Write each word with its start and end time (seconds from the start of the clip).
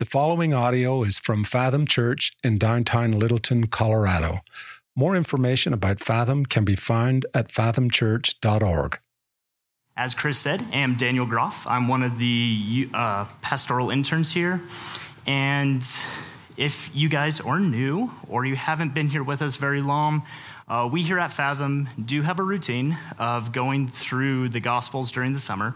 The 0.00 0.06
following 0.06 0.54
audio 0.54 1.02
is 1.02 1.18
from 1.18 1.44
Fathom 1.44 1.86
Church 1.86 2.32
in 2.42 2.56
downtown 2.56 3.18
Littleton, 3.18 3.66
Colorado. 3.66 4.40
More 4.96 5.14
information 5.14 5.74
about 5.74 6.00
Fathom 6.00 6.46
can 6.46 6.64
be 6.64 6.74
found 6.74 7.26
at 7.34 7.48
fathomchurch.org. 7.48 8.98
As 9.98 10.14
Chris 10.14 10.38
said, 10.38 10.62
I 10.72 10.76
am 10.78 10.94
Daniel 10.94 11.26
Groff. 11.26 11.66
I'm 11.66 11.86
one 11.86 12.02
of 12.02 12.16
the 12.16 12.88
uh, 12.94 13.26
pastoral 13.42 13.90
interns 13.90 14.32
here. 14.32 14.62
And 15.26 15.86
if 16.56 16.90
you 16.96 17.10
guys 17.10 17.42
are 17.42 17.60
new 17.60 18.10
or 18.26 18.46
you 18.46 18.56
haven't 18.56 18.94
been 18.94 19.08
here 19.08 19.22
with 19.22 19.42
us 19.42 19.56
very 19.56 19.82
long, 19.82 20.22
uh, 20.66 20.88
we 20.90 21.02
here 21.02 21.18
at 21.18 21.30
Fathom 21.30 21.90
do 22.02 22.22
have 22.22 22.40
a 22.40 22.42
routine 22.42 22.96
of 23.18 23.52
going 23.52 23.86
through 23.86 24.48
the 24.48 24.60
Gospels 24.60 25.12
during 25.12 25.34
the 25.34 25.38
summer. 25.38 25.74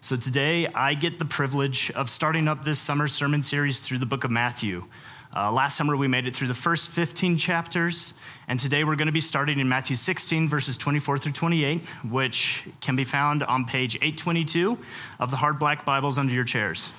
So 0.00 0.16
today 0.16 0.68
I 0.68 0.94
get 0.94 1.18
the 1.18 1.24
privilege 1.24 1.90
of 1.90 2.08
starting 2.08 2.46
up 2.46 2.62
this 2.62 2.78
summer 2.78 3.08
sermon 3.08 3.42
series 3.42 3.80
through 3.80 3.98
the 3.98 4.06
book 4.06 4.22
of 4.22 4.30
Matthew. 4.30 4.84
Uh, 5.34 5.50
last 5.50 5.76
summer 5.76 5.96
we 5.96 6.06
made 6.06 6.24
it 6.24 6.36
through 6.36 6.46
the 6.46 6.54
first 6.54 6.90
15 6.90 7.36
chapters, 7.36 8.14
and 8.46 8.60
today 8.60 8.84
we're 8.84 8.94
going 8.94 9.06
to 9.06 9.12
be 9.12 9.18
starting 9.18 9.58
in 9.58 9.68
Matthew 9.68 9.96
16, 9.96 10.48
verses 10.48 10.78
24 10.78 11.18
through 11.18 11.32
28, 11.32 11.80
which 12.10 12.64
can 12.80 12.94
be 12.94 13.02
found 13.02 13.42
on 13.42 13.64
page 13.64 13.96
822 13.96 14.78
of 15.18 15.32
the 15.32 15.36
hard 15.36 15.58
black 15.58 15.84
Bibles 15.84 16.16
under 16.16 16.32
your 16.32 16.44
chairs. 16.44 16.90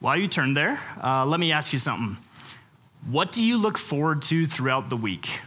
While 0.00 0.16
you 0.16 0.28
turn 0.28 0.54
there, 0.54 0.80
uh, 1.04 1.26
let 1.26 1.40
me 1.40 1.52
ask 1.52 1.74
you 1.74 1.78
something. 1.78 2.16
What 3.06 3.32
do 3.32 3.44
you 3.44 3.58
look 3.58 3.76
forward 3.76 4.22
to 4.22 4.46
throughout 4.46 4.88
the 4.88 4.96
week? 4.96 5.40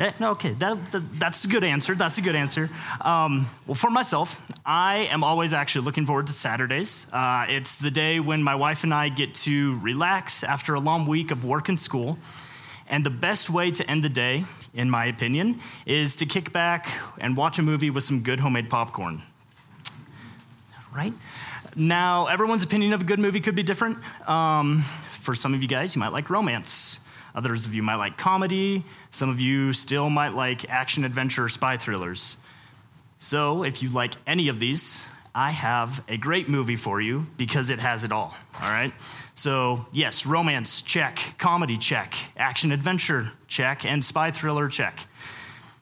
Okay, 0.00 0.50
that, 0.50 0.92
that, 0.92 1.18
that's 1.20 1.44
a 1.44 1.48
good 1.48 1.64
answer. 1.64 1.94
That's 1.94 2.18
a 2.18 2.22
good 2.22 2.34
answer. 2.34 2.68
Um, 3.00 3.46
well, 3.66 3.74
for 3.74 3.90
myself, 3.90 4.44
I 4.66 5.08
am 5.10 5.22
always 5.22 5.52
actually 5.52 5.84
looking 5.84 6.04
forward 6.04 6.26
to 6.26 6.32
Saturdays. 6.32 7.06
Uh, 7.12 7.46
it's 7.48 7.78
the 7.78 7.90
day 7.90 8.18
when 8.18 8.42
my 8.42 8.54
wife 8.54 8.82
and 8.82 8.92
I 8.92 9.08
get 9.08 9.34
to 9.34 9.78
relax 9.80 10.42
after 10.42 10.74
a 10.74 10.80
long 10.80 11.06
week 11.06 11.30
of 11.30 11.44
work 11.44 11.68
and 11.68 11.78
school. 11.78 12.18
And 12.88 13.04
the 13.06 13.10
best 13.10 13.48
way 13.48 13.70
to 13.70 13.88
end 13.90 14.04
the 14.04 14.08
day, 14.08 14.44
in 14.74 14.90
my 14.90 15.06
opinion, 15.06 15.60
is 15.86 16.16
to 16.16 16.26
kick 16.26 16.52
back 16.52 16.90
and 17.18 17.36
watch 17.36 17.58
a 17.58 17.62
movie 17.62 17.90
with 17.90 18.04
some 18.04 18.20
good 18.20 18.40
homemade 18.40 18.68
popcorn. 18.68 19.22
Right? 20.94 21.14
Now, 21.76 22.26
everyone's 22.26 22.62
opinion 22.62 22.92
of 22.92 23.00
a 23.00 23.04
good 23.04 23.18
movie 23.18 23.40
could 23.40 23.54
be 23.54 23.62
different. 23.62 23.98
Um, 24.28 24.82
for 25.10 25.34
some 25.34 25.54
of 25.54 25.62
you 25.62 25.68
guys, 25.68 25.94
you 25.94 26.00
might 26.00 26.12
like 26.12 26.30
romance. 26.30 27.03
Others 27.34 27.66
of 27.66 27.74
you 27.74 27.82
might 27.82 27.96
like 27.96 28.16
comedy. 28.16 28.84
Some 29.10 29.28
of 29.28 29.40
you 29.40 29.72
still 29.72 30.08
might 30.08 30.34
like 30.34 30.68
action, 30.70 31.04
adventure, 31.04 31.48
spy 31.48 31.76
thrillers. 31.76 32.38
So, 33.18 33.64
if 33.64 33.82
you 33.82 33.88
like 33.88 34.14
any 34.26 34.48
of 34.48 34.60
these, 34.60 35.08
I 35.34 35.50
have 35.50 36.04
a 36.08 36.16
great 36.16 36.48
movie 36.48 36.76
for 36.76 37.00
you 37.00 37.26
because 37.36 37.70
it 37.70 37.80
has 37.80 38.04
it 38.04 38.12
all. 38.12 38.36
All 38.62 38.68
right? 38.68 38.92
So, 39.34 39.86
yes, 39.92 40.26
romance, 40.26 40.80
check. 40.80 41.34
Comedy, 41.38 41.76
check. 41.76 42.14
Action, 42.36 42.70
adventure, 42.70 43.32
check. 43.48 43.84
And 43.84 44.04
spy 44.04 44.30
thriller, 44.30 44.68
check. 44.68 45.06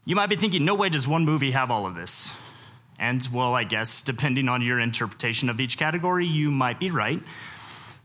You 0.06 0.16
might 0.16 0.28
be 0.28 0.36
thinking, 0.36 0.64
no 0.64 0.74
way 0.74 0.88
does 0.88 1.06
one 1.06 1.24
movie 1.24 1.50
have 1.50 1.70
all 1.70 1.84
of 1.84 1.94
this. 1.94 2.36
And, 2.98 3.26
well, 3.32 3.54
I 3.54 3.64
guess 3.64 4.00
depending 4.00 4.48
on 4.48 4.62
your 4.62 4.78
interpretation 4.78 5.50
of 5.50 5.60
each 5.60 5.76
category, 5.76 6.26
you 6.26 6.50
might 6.50 6.80
be 6.80 6.90
right. 6.90 7.20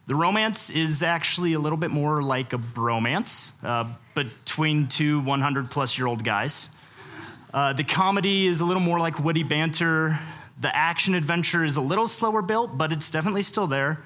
The 0.07 0.15
romance 0.15 0.69
is 0.69 1.03
actually 1.03 1.51
a 1.51 1.59
little 1.59 1.77
bit 1.77 1.91
more 1.91 2.23
like 2.23 2.53
a 2.53 2.57
bromance 2.57 3.51
uh, 3.61 3.93
between 4.15 4.87
two 4.87 5.19
100 5.19 5.69
plus 5.69 5.97
year 5.97 6.07
old 6.07 6.23
guys. 6.23 6.69
Uh, 7.53 7.73
the 7.73 7.83
comedy 7.83 8.47
is 8.47 8.61
a 8.61 8.65
little 8.65 8.81
more 8.81 8.99
like 8.99 9.19
witty 9.19 9.43
banter. 9.43 10.17
The 10.61 10.73
action 10.73 11.13
adventure 11.13 11.65
is 11.65 11.75
a 11.75 11.81
little 11.81 12.07
slower 12.07 12.41
built, 12.41 12.77
but 12.77 12.93
it's 12.93 13.11
definitely 13.11 13.41
still 13.41 13.67
there. 13.67 14.01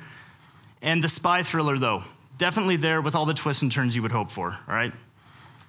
And 0.81 1.03
the 1.03 1.07
spy 1.07 1.43
thriller, 1.43 1.77
though, 1.77 2.03
definitely 2.39 2.77
there 2.77 2.99
with 2.99 3.13
all 3.13 3.25
the 3.25 3.35
twists 3.35 3.61
and 3.61 3.71
turns 3.71 3.95
you 3.95 4.01
would 4.01 4.11
hope 4.11 4.31
for, 4.31 4.57
all 4.67 4.73
right? 4.73 4.93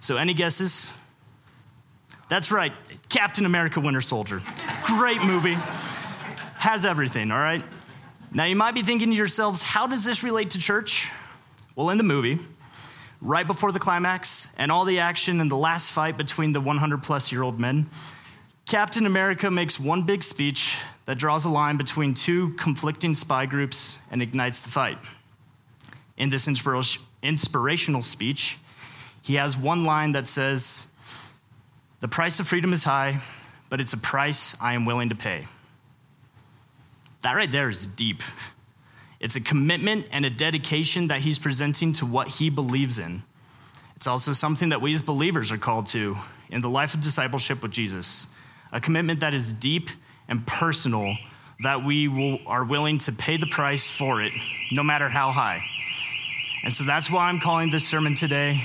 So, 0.01 0.17
any 0.17 0.33
guesses? 0.33 0.93
That's 2.31 2.51
right, 2.51 2.73
Captain 3.11 3.45
America 3.45 3.81
Winter 3.81 4.01
Soldier. 4.01 4.41
Great 4.87 5.23
movie. 5.23 5.59
Has 6.57 6.87
everything, 6.87 7.31
all 7.31 7.39
right? 7.39 7.63
Now, 8.35 8.45
you 8.45 8.57
might 8.57 8.75
be 8.75 8.83
thinking 8.83 9.11
to 9.11 9.15
yourselves, 9.15 9.63
how 9.63 9.87
does 9.87 10.07
this 10.07 10.23
relate 10.23 10.51
to 10.51 10.59
church? 10.59 11.11
Well, 11.77 11.91
in 11.91 11.99
the 11.99 12.05
movie, 12.05 12.39
right 13.21 13.47
before 13.47 13.73
the 13.73 13.79
climax 13.79 14.55
and 14.57 14.73
all 14.73 14.87
the 14.87 15.01
action 15.01 15.39
and 15.39 15.51
the 15.51 15.57
last 15.57 15.93
fight 15.93 16.17
between 16.17 16.53
the 16.53 16.61
100 16.61 17.03
plus 17.03 17.31
year 17.31 17.43
old 17.43 17.61
men, 17.61 17.91
Captain 18.67 19.05
America 19.05 19.51
makes 19.51 19.79
one 19.79 20.05
big 20.05 20.23
speech 20.23 20.79
that 21.05 21.19
draws 21.19 21.45
a 21.45 21.51
line 21.51 21.77
between 21.77 22.15
two 22.15 22.55
conflicting 22.55 23.15
spy 23.15 23.45
groups 23.45 23.99
and 24.11 24.23
ignites 24.23 24.63
the 24.63 24.71
fight. 24.71 24.97
In 26.17 26.31
this 26.31 26.49
inspirational 26.49 28.03
speech, 28.03 28.59
he 29.21 29.35
has 29.35 29.59
one 29.59 29.85
line 29.85 30.13
that 30.13 30.27
says, 30.27 30.91
The 32.01 32.09
price 32.09 32.41
of 32.41 32.47
freedom 32.47 32.73
is 32.73 32.85
high, 32.85 33.21
but 33.69 33.79
it's 33.79 33.93
a 33.93 33.99
price 33.99 34.57
I 34.59 34.73
am 34.73 34.87
willing 34.87 35.11
to 35.11 35.15
pay. 35.15 35.49
That 37.23 37.35
right 37.35 37.51
there 37.51 37.69
is 37.69 37.87
deep. 37.87 38.23
It's 39.21 39.37
a 39.37 39.41
commitment 39.41 40.09
and 40.11 40.25
a 40.25 40.31
dedication 40.31 41.09
that 41.09 41.21
he's 41.21 41.39
presenting 41.39 41.93
to 41.95 42.07
what 42.07 42.29
he 42.29 42.51
believes 42.51 42.99
in. 42.99 43.23
It's 43.95 44.09
also 44.09 44.33
something 44.33 44.71
that 44.71 44.81
we 44.81 44.93
as 44.93 45.01
believers 45.01 45.53
are 45.53 45.59
called 45.59 45.87
to 45.89 46.17
in 46.51 46.61
the 46.61 46.69
life 46.69 46.95
of 46.95 47.01
discipleship 47.01 47.63
with 47.63 47.71
Jesus. 47.71 48.27
A 48.73 48.81
commitment 48.81 49.21
that 49.21 49.33
is 49.33 49.53
deep 49.53 49.91
and 50.29 50.45
personal, 50.45 51.17
that 51.63 51.85
we 51.85 52.09
will, 52.09 52.41
are 52.47 52.65
willing 52.65 52.99
to 52.99 53.13
pay 53.13 53.37
the 53.37 53.47
price 53.47 53.89
for 53.89 54.21
it, 54.21 54.33
no 54.73 54.83
matter 54.83 55.09
how 55.09 55.31
high. 55.31 55.63
And 56.65 56.73
so 56.73 56.83
that's 56.83 57.09
why 57.09 57.29
I'm 57.29 57.39
calling 57.39 57.71
this 57.71 57.87
sermon 57.87 58.17
today 58.17 58.61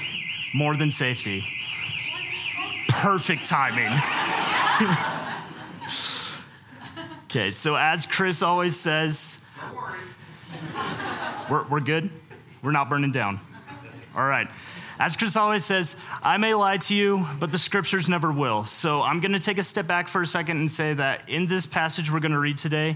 More 0.56 0.76
Than 0.76 0.90
Safety. 0.90 1.46
Perfect 2.90 3.46
timing. 3.46 3.92
Okay, 7.30 7.52
so 7.52 7.76
as 7.76 8.06
Chris 8.06 8.42
always 8.42 8.80
says, 8.80 9.46
we're, 11.50 11.68
we're 11.68 11.82
good? 11.82 12.10
We're 12.62 12.72
not 12.72 12.90
burning 12.90 13.12
down. 13.12 13.42
All 14.16 14.26
right. 14.26 14.48
As 14.98 15.18
Chris 15.18 15.36
always 15.36 15.66
says, 15.66 15.98
I 16.24 16.38
may 16.38 16.54
lie 16.54 16.78
to 16.78 16.96
you, 16.96 17.26
but 17.42 17.52
the 17.52 17.58
scriptures 17.58 18.08
never 18.08 18.32
will. 18.32 18.64
So 18.64 19.02
I'm 19.02 19.20
going 19.20 19.34
to 19.34 19.40
take 19.40 19.58
a 19.58 19.64
step 19.64 19.88
back 19.88 20.08
for 20.08 20.22
a 20.22 20.26
second 20.26 20.60
and 20.60 20.72
say 20.72 20.94
that 20.94 21.28
in 21.28 21.48
this 21.48 21.66
passage 21.66 22.10
we're 22.10 22.22
going 22.22 22.32
to 22.32 22.40
read 22.40 22.56
today, 22.56 22.96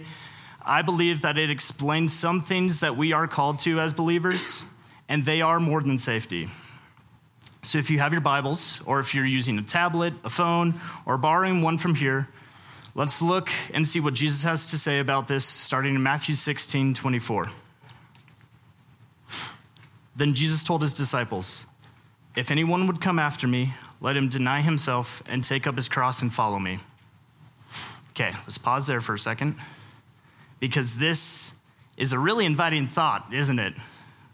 I 0.66 0.82
believe 0.82 1.24
that 1.24 1.38
it 1.38 1.50
explains 1.50 2.14
some 2.14 2.40
things 2.40 2.80
that 2.80 2.96
we 2.96 3.12
are 3.12 3.28
called 3.28 3.60
to 3.60 3.82
as 3.82 3.92
believers, 3.92 4.66
and 5.10 5.26
they 5.26 5.42
are 5.42 5.60
more 5.60 5.82
than 5.82 5.98
safety. 5.98 6.48
So 7.64 7.80
if 7.80 7.90
you 7.90 8.00
have 8.00 8.14
your 8.14 8.22
Bibles, 8.22 8.82
or 8.88 9.02
if 9.02 9.14
you're 9.14 9.26
using 9.26 9.60
a 9.60 9.62
tablet, 9.62 10.14
a 10.24 10.30
phone, 10.30 10.76
or 11.06 11.18
borrowing 11.18 11.62
one 11.62 11.78
from 11.78 11.96
here, 11.96 12.30
Let's 12.94 13.22
look 13.22 13.50
and 13.74 13.88
see 13.88 14.02
what 14.02 14.14
Jesus 14.14 14.44
has 14.44 14.70
to 14.72 14.78
say 14.78 15.00
about 15.00 15.28
this, 15.28 15.46
starting 15.46 15.96
in 15.96 16.04
Matthew 16.04 16.36
16 16.36 16.94
24. 16.94 17.50
Then 20.16 20.34
Jesus 20.34 20.62
told 20.64 20.82
his 20.82 20.94
disciples, 20.94 21.66
If 22.36 22.52
anyone 22.52 22.88
would 22.88 23.00
come 23.00 23.18
after 23.18 23.48
me, 23.48 23.74
let 24.02 24.18
him 24.18 24.28
deny 24.28 24.62
himself 24.62 25.24
and 25.30 25.42
take 25.42 25.68
up 25.68 25.76
his 25.76 25.88
cross 25.88 26.22
and 26.22 26.34
follow 26.34 26.60
me. 26.60 26.80
Okay, 28.10 28.30
let's 28.44 28.58
pause 28.58 28.88
there 28.88 29.00
for 29.00 29.14
a 29.14 29.20
second, 29.20 29.56
because 30.60 30.98
this 30.98 31.54
is 31.96 32.12
a 32.12 32.20
really 32.20 32.46
inviting 32.46 32.88
thought, 32.88 33.34
isn't 33.34 33.58
it? 33.58 33.74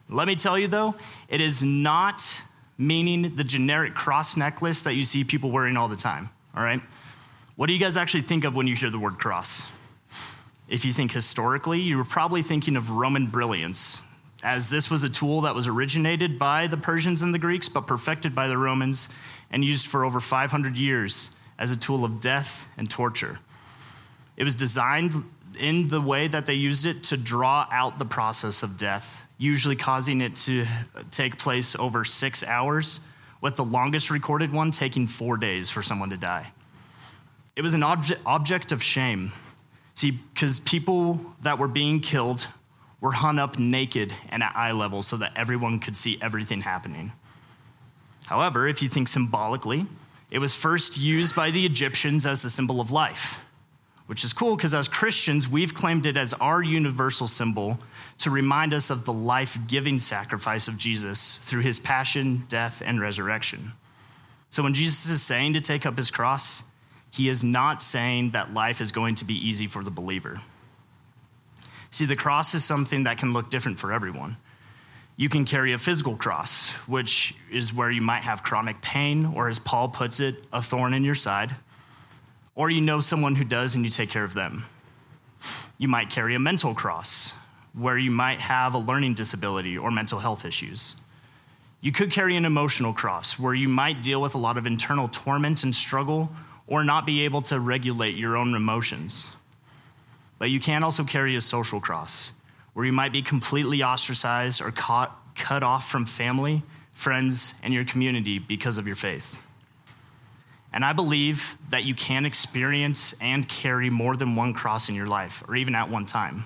Let 0.09 0.27
me 0.27 0.35
tell 0.35 0.57
you 0.57 0.67
though, 0.67 0.95
it 1.29 1.41
is 1.41 1.61
not 1.63 2.43
meaning 2.75 3.35
the 3.35 3.43
generic 3.43 3.93
cross 3.93 4.35
necklace 4.35 4.81
that 4.81 4.95
you 4.95 5.03
see 5.03 5.23
people 5.23 5.51
wearing 5.51 5.77
all 5.77 5.87
the 5.87 5.95
time, 5.95 6.29
all 6.55 6.63
right? 6.63 6.81
What 7.57 7.65
do 7.65 7.73
you 7.73 7.79
guys 7.79 7.97
actually 7.97 8.21
think 8.21 8.43
of 8.43 8.55
when 8.55 8.67
you 8.67 8.75
hear 8.75 8.91
the 8.91 8.99
word 8.99 9.17
cross? 9.17 9.71
If 10.69 10.85
you 10.85 10.93
think 10.93 11.11
historically, 11.11 11.81
you 11.81 11.97
were 11.97 12.05
probably 12.05 12.43
thinking 12.43 12.75
of 12.75 12.91
Roman 12.91 13.25
brilliance, 13.25 14.03
as 14.43 14.69
this 14.69 14.91
was 14.91 15.03
a 15.03 15.09
tool 15.09 15.41
that 15.41 15.55
was 15.55 15.65
originated 15.65 16.37
by 16.37 16.67
the 16.67 16.77
Persians 16.77 17.23
and 17.23 17.33
the 17.33 17.39
Greeks, 17.39 17.67
but 17.67 17.87
perfected 17.87 18.35
by 18.35 18.47
the 18.47 18.59
Romans 18.59 19.09
and 19.49 19.65
used 19.65 19.87
for 19.87 20.05
over 20.05 20.19
500 20.19 20.77
years 20.77 21.35
as 21.57 21.71
a 21.71 21.79
tool 21.79 22.05
of 22.05 22.19
death 22.19 22.67
and 22.77 22.91
torture. 22.91 23.39
It 24.35 24.43
was 24.43 24.53
designed 24.53 25.13
in 25.59 25.87
the 25.87 25.99
way 25.99 26.27
that 26.27 26.45
they 26.45 26.53
used 26.53 26.85
it 26.85 27.01
to 27.05 27.17
draw 27.17 27.67
out 27.71 27.97
the 27.97 28.05
process 28.05 28.61
of 28.61 28.77
death, 28.77 29.25
usually 29.39 29.75
causing 29.75 30.21
it 30.21 30.35
to 30.35 30.67
take 31.09 31.39
place 31.39 31.75
over 31.75 32.05
six 32.05 32.45
hours, 32.45 32.99
with 33.41 33.55
the 33.55 33.65
longest 33.65 34.11
recorded 34.11 34.53
one 34.53 34.69
taking 34.69 35.07
four 35.07 35.37
days 35.37 35.71
for 35.71 35.81
someone 35.81 36.11
to 36.11 36.17
die. 36.17 36.51
It 37.57 37.63
was 37.63 37.73
an 37.73 37.81
obje- 37.81 38.19
object 38.23 38.71
of 38.71 38.83
shame. 38.83 39.31
See, 39.95 40.11
because 40.11 40.59
people 40.59 41.33
that 41.41 41.57
were 41.57 41.67
being 41.67 42.01
killed 42.01 42.47
were 43.01 43.13
hung 43.13 43.39
up 43.39 43.57
naked 43.57 44.13
and 44.29 44.43
at 44.43 44.55
eye 44.55 44.73
level 44.73 45.01
so 45.01 45.17
that 45.17 45.33
everyone 45.35 45.79
could 45.79 45.97
see 45.97 46.19
everything 46.21 46.61
happening. 46.61 47.13
However, 48.27 48.67
if 48.67 48.83
you 48.83 48.87
think 48.87 49.07
symbolically, 49.07 49.87
it 50.29 50.37
was 50.37 50.53
first 50.53 50.99
used 50.99 51.35
by 51.35 51.49
the 51.49 51.65
Egyptians 51.65 52.27
as 52.27 52.45
a 52.45 52.49
symbol 52.51 52.79
of 52.79 52.91
life, 52.91 53.43
which 54.05 54.23
is 54.23 54.33
cool 54.33 54.55
because 54.55 54.75
as 54.75 54.87
Christians, 54.87 55.49
we've 55.49 55.73
claimed 55.73 56.05
it 56.05 56.15
as 56.15 56.35
our 56.35 56.61
universal 56.61 57.25
symbol 57.25 57.79
to 58.19 58.29
remind 58.29 58.71
us 58.71 58.91
of 58.91 59.05
the 59.05 59.13
life 59.13 59.57
giving 59.67 59.97
sacrifice 59.97 60.67
of 60.67 60.77
Jesus 60.77 61.37
through 61.37 61.61
his 61.61 61.79
passion, 61.79 62.43
death, 62.49 62.83
and 62.85 63.01
resurrection. 63.01 63.71
So 64.51 64.61
when 64.61 64.75
Jesus 64.75 65.09
is 65.09 65.23
saying 65.23 65.53
to 65.53 65.59
take 65.59 65.87
up 65.87 65.97
his 65.97 66.11
cross, 66.11 66.63
he 67.11 67.29
is 67.29 67.43
not 67.43 67.81
saying 67.81 68.31
that 68.31 68.53
life 68.53 68.81
is 68.81 68.91
going 68.91 69.15
to 69.15 69.25
be 69.25 69.33
easy 69.33 69.67
for 69.67 69.83
the 69.83 69.91
believer. 69.91 70.41
See, 71.89 72.05
the 72.05 72.15
cross 72.15 72.53
is 72.53 72.63
something 72.63 73.05
that 73.05 73.17
can 73.17 73.33
look 73.33 73.49
different 73.49 73.79
for 73.79 73.91
everyone. 73.91 74.37
You 75.15 75.29
can 75.29 75.45
carry 75.45 75.73
a 75.73 75.79
physical 75.79 76.15
cross, 76.15 76.71
which 76.85 77.33
is 77.51 77.73
where 77.73 77.89
you 77.89 78.01
might 78.01 78.23
have 78.23 78.43
chronic 78.43 78.81
pain, 78.81 79.25
or 79.25 79.49
as 79.49 79.57
Paul 79.57 79.89
puts 79.89 80.19
it, 80.19 80.45
a 80.53 80.61
thorn 80.61 80.93
in 80.93 81.03
your 81.03 81.15
side. 81.15 81.55
Or 82.53 82.69
you 82.69 82.81
know 82.81 82.99
someone 82.99 83.35
who 83.35 83.43
does 83.43 83.73
and 83.73 83.83
you 83.83 83.89
take 83.89 84.09
care 84.09 84.23
of 84.23 84.35
them. 84.35 84.65
You 85.77 85.87
might 85.87 86.09
carry 86.09 86.35
a 86.35 86.39
mental 86.39 86.75
cross, 86.75 87.33
where 87.73 87.97
you 87.97 88.11
might 88.11 88.41
have 88.41 88.75
a 88.75 88.79
learning 88.79 89.15
disability 89.15 89.77
or 89.77 89.89
mental 89.89 90.19
health 90.19 90.45
issues. 90.45 91.01
You 91.81 91.91
could 91.91 92.11
carry 92.11 92.35
an 92.35 92.45
emotional 92.45 92.93
cross, 92.93 93.39
where 93.39 93.53
you 93.53 93.67
might 93.67 94.01
deal 94.01 94.21
with 94.21 94.35
a 94.35 94.39
lot 94.39 94.57
of 94.57 94.65
internal 94.65 95.07
torment 95.07 95.63
and 95.63 95.73
struggle 95.73 96.31
or 96.67 96.83
not 96.83 97.05
be 97.05 97.23
able 97.23 97.41
to 97.41 97.59
regulate 97.59 98.15
your 98.15 98.35
own 98.37 98.53
emotions. 98.53 99.35
But 100.37 100.49
you 100.49 100.59
can 100.59 100.83
also 100.83 101.03
carry 101.03 101.35
a 101.35 101.41
social 101.41 101.79
cross, 101.79 102.33
where 102.73 102.85
you 102.85 102.91
might 102.91 103.11
be 103.11 103.21
completely 103.21 103.81
ostracized 103.81 104.61
or 104.61 104.71
caught, 104.71 105.35
cut 105.35 105.63
off 105.63 105.89
from 105.89 106.05
family, 106.05 106.61
friends, 106.93 107.55
and 107.63 107.73
your 107.73 107.85
community 107.85 108.37
because 108.37 108.77
of 108.77 108.85
your 108.85 108.95
faith. 108.95 109.41
And 110.73 110.83
I 110.83 110.93
believe 110.93 111.57
that 111.69 111.85
you 111.85 111.95
can 111.95 112.25
experience 112.25 113.19
and 113.21 113.47
carry 113.47 113.89
more 113.89 114.15
than 114.15 114.35
one 114.35 114.53
cross 114.53 114.89
in 114.89 114.95
your 114.95 115.07
life, 115.07 115.43
or 115.47 115.55
even 115.55 115.73
at 115.73 115.89
one 115.89 116.05
time. 116.05 116.43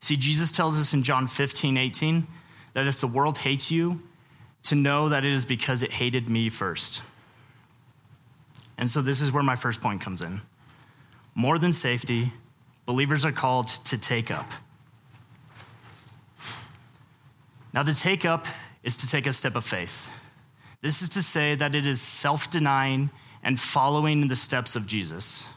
See, 0.00 0.16
Jesus 0.16 0.50
tells 0.50 0.80
us 0.80 0.94
in 0.94 1.04
John 1.04 1.28
15, 1.28 1.76
18, 1.76 2.26
that 2.72 2.86
if 2.86 3.00
the 3.00 3.06
world 3.06 3.38
hates 3.38 3.70
you, 3.70 4.02
to 4.64 4.74
know 4.74 5.08
that 5.08 5.24
it 5.24 5.32
is 5.32 5.44
because 5.44 5.82
it 5.82 5.92
hated 5.92 6.28
me 6.28 6.48
first. 6.48 7.02
And 8.82 8.90
so 8.90 9.00
this 9.00 9.20
is 9.20 9.30
where 9.30 9.44
my 9.44 9.54
first 9.54 9.80
point 9.80 10.00
comes 10.00 10.22
in. 10.22 10.40
More 11.36 11.56
than 11.56 11.72
safety, 11.72 12.32
believers 12.84 13.24
are 13.24 13.30
called 13.30 13.68
to 13.68 13.96
take 13.96 14.28
up. 14.28 14.50
Now, 17.72 17.84
to 17.84 17.94
take 17.94 18.24
up 18.24 18.44
is 18.82 18.96
to 18.96 19.08
take 19.08 19.28
a 19.28 19.32
step 19.32 19.54
of 19.54 19.64
faith. 19.64 20.10
This 20.80 21.00
is 21.00 21.08
to 21.10 21.22
say 21.22 21.54
that 21.54 21.76
it 21.76 21.86
is 21.86 22.00
self 22.00 22.50
denying 22.50 23.10
and 23.44 23.60
following 23.60 24.26
the 24.26 24.34
steps 24.34 24.74
of 24.74 24.88
Jesus. 24.88 25.48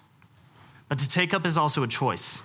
But 0.88 1.00
to 1.00 1.10
take 1.10 1.34
up 1.34 1.48
is 1.48 1.58
also 1.58 1.82
a 1.82 1.88
choice. 1.88 2.44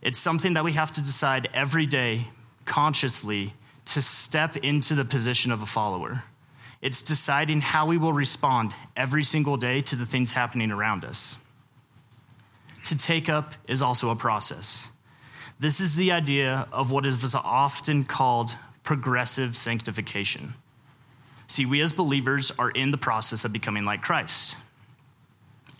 It's 0.00 0.20
something 0.20 0.54
that 0.54 0.62
we 0.62 0.74
have 0.74 0.92
to 0.92 1.00
decide 1.00 1.48
every 1.52 1.86
day 1.86 2.28
consciously 2.66 3.54
to 3.86 4.00
step 4.00 4.56
into 4.58 4.94
the 4.94 5.04
position 5.04 5.50
of 5.50 5.60
a 5.60 5.66
follower. 5.66 6.22
It's 6.82 7.00
deciding 7.00 7.60
how 7.60 7.86
we 7.86 7.96
will 7.96 8.12
respond 8.12 8.74
every 8.96 9.22
single 9.22 9.56
day 9.56 9.80
to 9.82 9.96
the 9.96 10.04
things 10.04 10.32
happening 10.32 10.72
around 10.72 11.04
us. 11.04 11.38
To 12.84 12.98
take 12.98 13.28
up 13.28 13.54
is 13.68 13.80
also 13.80 14.10
a 14.10 14.16
process. 14.16 14.90
This 15.60 15.80
is 15.80 15.94
the 15.94 16.10
idea 16.10 16.66
of 16.72 16.90
what 16.90 17.06
is 17.06 17.34
often 17.36 18.02
called 18.02 18.56
progressive 18.82 19.56
sanctification. 19.56 20.54
See, 21.46 21.64
we 21.64 21.80
as 21.80 21.92
believers 21.92 22.50
are 22.58 22.70
in 22.70 22.90
the 22.90 22.98
process 22.98 23.44
of 23.44 23.52
becoming 23.52 23.84
like 23.84 24.02
Christ. 24.02 24.56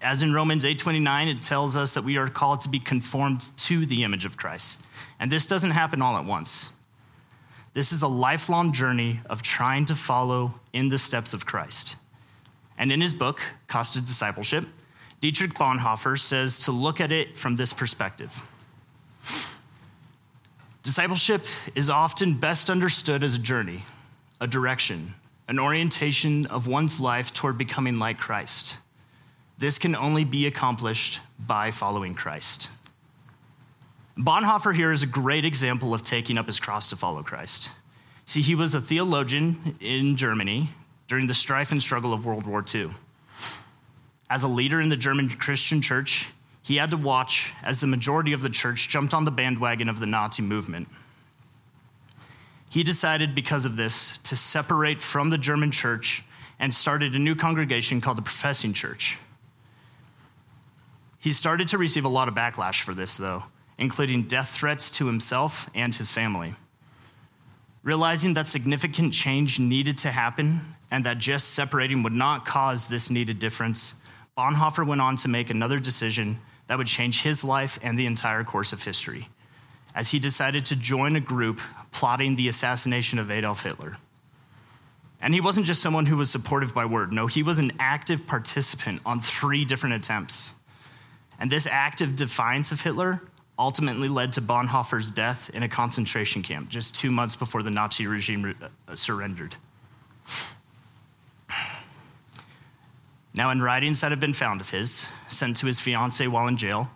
As 0.01 0.23
in 0.23 0.33
Romans 0.33 0.65
8:29 0.65 1.29
it 1.29 1.43
tells 1.43 1.77
us 1.77 1.95
that 1.95 2.05
we 2.05 2.17
are 2.17 2.29
called 2.29 2.61
to 2.63 2.69
be 2.69 2.79
conformed 2.79 3.57
to 3.57 3.87
the 3.87 4.05
image 4.05 4.25
of 4.25 4.37
Christ. 4.37 4.85
And 5.19 5.33
this 5.33 5.47
doesn't 5.47 5.71
happen 5.71 6.03
all 6.03 6.17
at 6.17 6.25
once. 6.25 6.72
This 7.75 7.93
is 7.93 8.03
a 8.03 8.09
lifelong 8.09 8.73
journey 8.73 9.21
of 9.31 9.41
trying 9.41 9.87
to 9.87 9.95
follow 9.95 10.61
in 10.73 10.91
the 10.91 10.99
steps 10.99 11.33
of 11.33 11.47
Christ. 11.47 11.97
And 12.77 12.93
in 12.93 13.01
his 13.01 13.15
book, 13.15 13.41
Cost 13.67 13.97
of 13.97 14.05
Discipleship, 14.05 14.67
Dietrich 15.21 15.55
Bonhoeffer 15.55 16.19
says 16.19 16.65
to 16.65 16.73
look 16.73 17.01
at 17.01 17.13
it 17.13 17.39
from 17.39 17.57
this 17.57 17.73
perspective. 17.73 18.43
Discipleship 20.83 21.45
is 21.75 21.89
often 21.89 22.35
best 22.35 22.69
understood 22.69 23.23
as 23.23 23.37
a 23.37 23.39
journey, 23.39 23.85
a 24.41 24.47
direction, 24.47 25.15
an 25.49 25.59
orientation 25.59 26.45
of 26.47 26.67
one's 26.67 26.99
life 26.99 27.33
toward 27.33 27.57
becoming 27.57 27.99
like 27.99 28.19
Christ. 28.19 28.79
This 29.59 29.79
can 29.79 29.95
only 29.95 30.25
be 30.25 30.47
accomplished 30.47 31.21
by 31.47 31.71
following 31.71 32.15
Christ. 32.15 32.69
Bonhoeffer 34.17 34.75
here 34.75 34.93
is 34.93 35.03
a 35.03 35.07
great 35.07 35.45
example 35.45 35.95
of 35.95 36.03
taking 36.03 36.37
up 36.37 36.47
his 36.47 36.61
cross 36.61 36.89
to 36.89 36.97
follow 36.97 37.23
Christ. 37.23 37.71
See, 38.27 38.43
he 38.43 38.55
was 38.55 38.75
a 38.75 38.81
theologian 38.81 39.77
in 39.81 40.17
Germany 40.17 40.71
during 41.09 41.27
the 41.27 41.35
strife 41.35 41.73
and 41.73 41.83
struggle 41.83 42.13
of 42.13 42.27
World 42.27 42.47
War 42.47 42.65
II. 42.75 42.91
As 44.29 44.43
a 44.43 44.49
leader 44.49 44.81
in 44.81 44.89
the 44.89 44.97
German 44.97 45.29
Christian 45.29 45.81
church, 45.81 46.31
he 46.63 46.77
had 46.77 46.91
to 46.91 46.97
watch 46.97 47.53
as 47.65 47.81
the 47.81 47.87
majority 47.87 48.33
of 48.33 48.41
the 48.41 48.49
church 48.49 48.89
jumped 48.89 49.13
on 49.13 49.25
the 49.25 49.31
bandwagon 49.31 49.89
of 49.89 49.99
the 49.99 50.07
Nazi 50.07 50.43
movement. 50.43 50.89
He 52.71 52.83
decided, 52.83 53.35
because 53.35 53.67
of 53.67 53.77
this, 53.77 54.17
to 54.19 54.37
separate 54.37 55.03
from 55.03 55.31
the 55.31 55.37
German 55.37 55.71
church 55.71 56.23
and 56.59 56.73
started 56.73 57.15
a 57.15 57.19
new 57.19 57.35
congregation 57.35 58.01
called 58.01 58.17
the 58.17 58.23
Professing 58.23 58.73
Church. 58.73 59.19
He 61.21 61.31
started 61.31 61.69
to 61.69 61.79
receive 61.79 62.05
a 62.05 62.09
lot 62.09 62.29
of 62.29 62.35
backlash 62.35 62.83
for 62.83 62.95
this, 62.95 63.17
though, 63.17 63.45
including 63.79 64.25
death 64.25 64.51
threats 64.51 64.91
to 64.93 65.07
himself 65.07 65.69
and 65.75 65.95
his 65.95 66.11
family. 66.11 66.55
Realizing 67.83 68.35
that 68.35 68.47
significant 68.47 69.13
change 69.13 69.59
needed 69.59 69.97
to 69.99 70.11
happen 70.11 70.61
and 70.91 71.05
that 71.05 71.19
just 71.19 71.55
separating 71.55 72.03
would 72.03 72.13
not 72.13 72.45
cause 72.45 72.87
this 72.87 73.11
needed 73.11 73.39
difference, 73.39 73.95
Bonhoeffer 74.37 74.87
went 74.87 75.01
on 75.01 75.17
to 75.17 75.29
make 75.29 75.51
another 75.51 75.79
decision 75.79 76.39
that 76.69 76.79
would 76.79 76.87
change 76.87 77.23
his 77.23 77.45
life 77.45 77.79
and 77.83 77.99
the 77.99 78.07
entire 78.07 78.45
course 78.45 78.73
of 78.73 78.83
history, 78.83 79.29
as 79.95 80.11
he 80.11 80.19
decided 80.19 80.65
to 80.67 80.77
join 80.77 81.17
a 81.17 81.21
group 81.21 81.61
plotting 81.91 82.37
the 82.37 82.49
assassination 82.49 83.19
of 83.19 83.31
Adolf 83.31 83.63
Hitler. 83.63 83.97
And 85.21 85.35
he 85.35 85.41
wasn't 85.41 85.67
just 85.67 85.83
someone 85.83 86.07
who 86.07 86.17
was 86.17 86.31
supportive 86.31 86.75
by 86.75 86.85
word. 86.85 87.13
No, 87.13 87.27
he 87.27 87.43
was 87.43 87.59
an 87.59 87.73
active 87.79 88.27
participant 88.27 89.01
on 89.07 89.21
three 89.21 89.65
different 89.65 89.95
attempts. 89.95 90.55
And 91.39 91.51
this 91.51 91.67
active 91.67 92.17
defiance 92.17 92.73
of 92.73 92.83
Hitler 92.83 93.23
ultimately 93.59 94.09
led 94.09 94.33
to 94.33 94.41
Bonhoeffer's 94.41 95.11
death 95.11 95.51
in 95.51 95.63
a 95.63 95.69
concentration 95.69 96.43
camp 96.43 96.69
just 96.69 96.95
two 96.95 97.11
months 97.11 97.37
before 97.37 97.63
the 97.63 97.71
Nazi 97.71 98.07
regime 98.07 98.55
uh, 98.63 98.95
surrendered. 98.95 99.57
Now, 103.35 103.51
in 103.51 103.63
writings 103.63 104.03
that 104.03 104.11
have 104.11 104.21
been 104.21 104.35
found 104.35 104.61
of 104.61 104.71
his, 104.71 105.09
sent 105.29 105.57
to 105.59 105.67
his 105.67 105.81
fiancee 105.81 106.29
while 106.29 106.47
in 106.49 106.57
jail, 106.57 106.91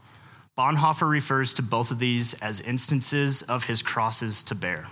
Bonhoeffer 0.56 1.08
refers 1.08 1.54
to 1.54 1.62
both 1.62 1.90
of 1.90 1.98
these 1.98 2.34
as 2.42 2.60
instances 2.60 3.42
of 3.42 3.64
his 3.64 3.82
crosses 3.82 4.42
to 4.44 4.54
bear. 4.54 4.84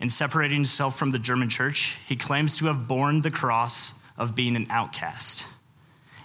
In 0.00 0.08
separating 0.08 0.58
himself 0.58 0.96
from 0.96 1.10
the 1.10 1.18
German 1.18 1.48
church, 1.48 1.96
he 2.08 2.14
claims 2.14 2.56
to 2.58 2.66
have 2.66 2.86
borne 2.86 3.22
the 3.22 3.32
cross 3.32 3.94
of 4.16 4.36
being 4.36 4.54
an 4.54 4.66
outcast. 4.70 5.46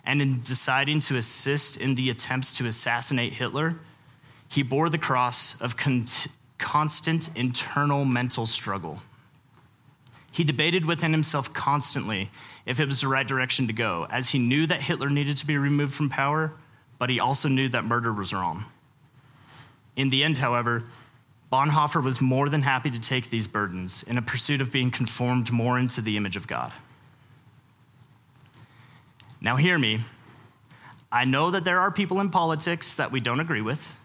And 0.05 0.21
in 0.21 0.41
deciding 0.41 0.99
to 1.01 1.17
assist 1.17 1.77
in 1.77 1.95
the 1.95 2.09
attempts 2.09 2.53
to 2.53 2.67
assassinate 2.67 3.33
Hitler, 3.33 3.77
he 4.53 4.61
bore 4.61 4.87
the 4.87 4.99
cross 4.99 5.59
of 5.61 5.77
con- 5.77 6.05
constant 6.59 7.35
internal 7.35 8.05
mental 8.05 8.45
struggle. 8.45 9.01
He 10.31 10.43
debated 10.43 10.85
within 10.85 11.11
himself 11.11 11.51
constantly 11.55 12.29
if 12.63 12.79
it 12.79 12.85
was 12.85 13.01
the 13.01 13.07
right 13.07 13.27
direction 13.27 13.65
to 13.65 13.73
go, 13.73 14.05
as 14.11 14.29
he 14.29 14.37
knew 14.37 14.67
that 14.67 14.83
Hitler 14.83 15.09
needed 15.09 15.37
to 15.37 15.47
be 15.47 15.57
removed 15.57 15.95
from 15.95 16.07
power, 16.07 16.53
but 16.99 17.09
he 17.09 17.19
also 17.19 17.49
knew 17.49 17.67
that 17.69 17.83
murder 17.83 18.13
was 18.13 18.31
wrong. 18.31 18.65
In 19.95 20.09
the 20.09 20.23
end, 20.23 20.37
however, 20.37 20.83
Bonhoeffer 21.51 22.03
was 22.03 22.21
more 22.21 22.47
than 22.47 22.61
happy 22.61 22.91
to 22.91 23.01
take 23.01 23.31
these 23.31 23.47
burdens 23.47 24.03
in 24.03 24.19
a 24.19 24.21
pursuit 24.21 24.61
of 24.61 24.71
being 24.71 24.91
conformed 24.91 25.51
more 25.51 25.79
into 25.79 25.99
the 25.99 26.15
image 26.15 26.35
of 26.35 26.45
God. 26.45 26.71
Now, 29.41 29.55
hear 29.55 29.79
me. 29.79 30.01
I 31.11 31.25
know 31.25 31.49
that 31.49 31.63
there 31.63 31.79
are 31.79 31.89
people 31.89 32.19
in 32.19 32.29
politics 32.29 32.95
that 32.95 33.11
we 33.11 33.19
don't 33.19 33.39
agree 33.39 33.61
with. 33.61 33.97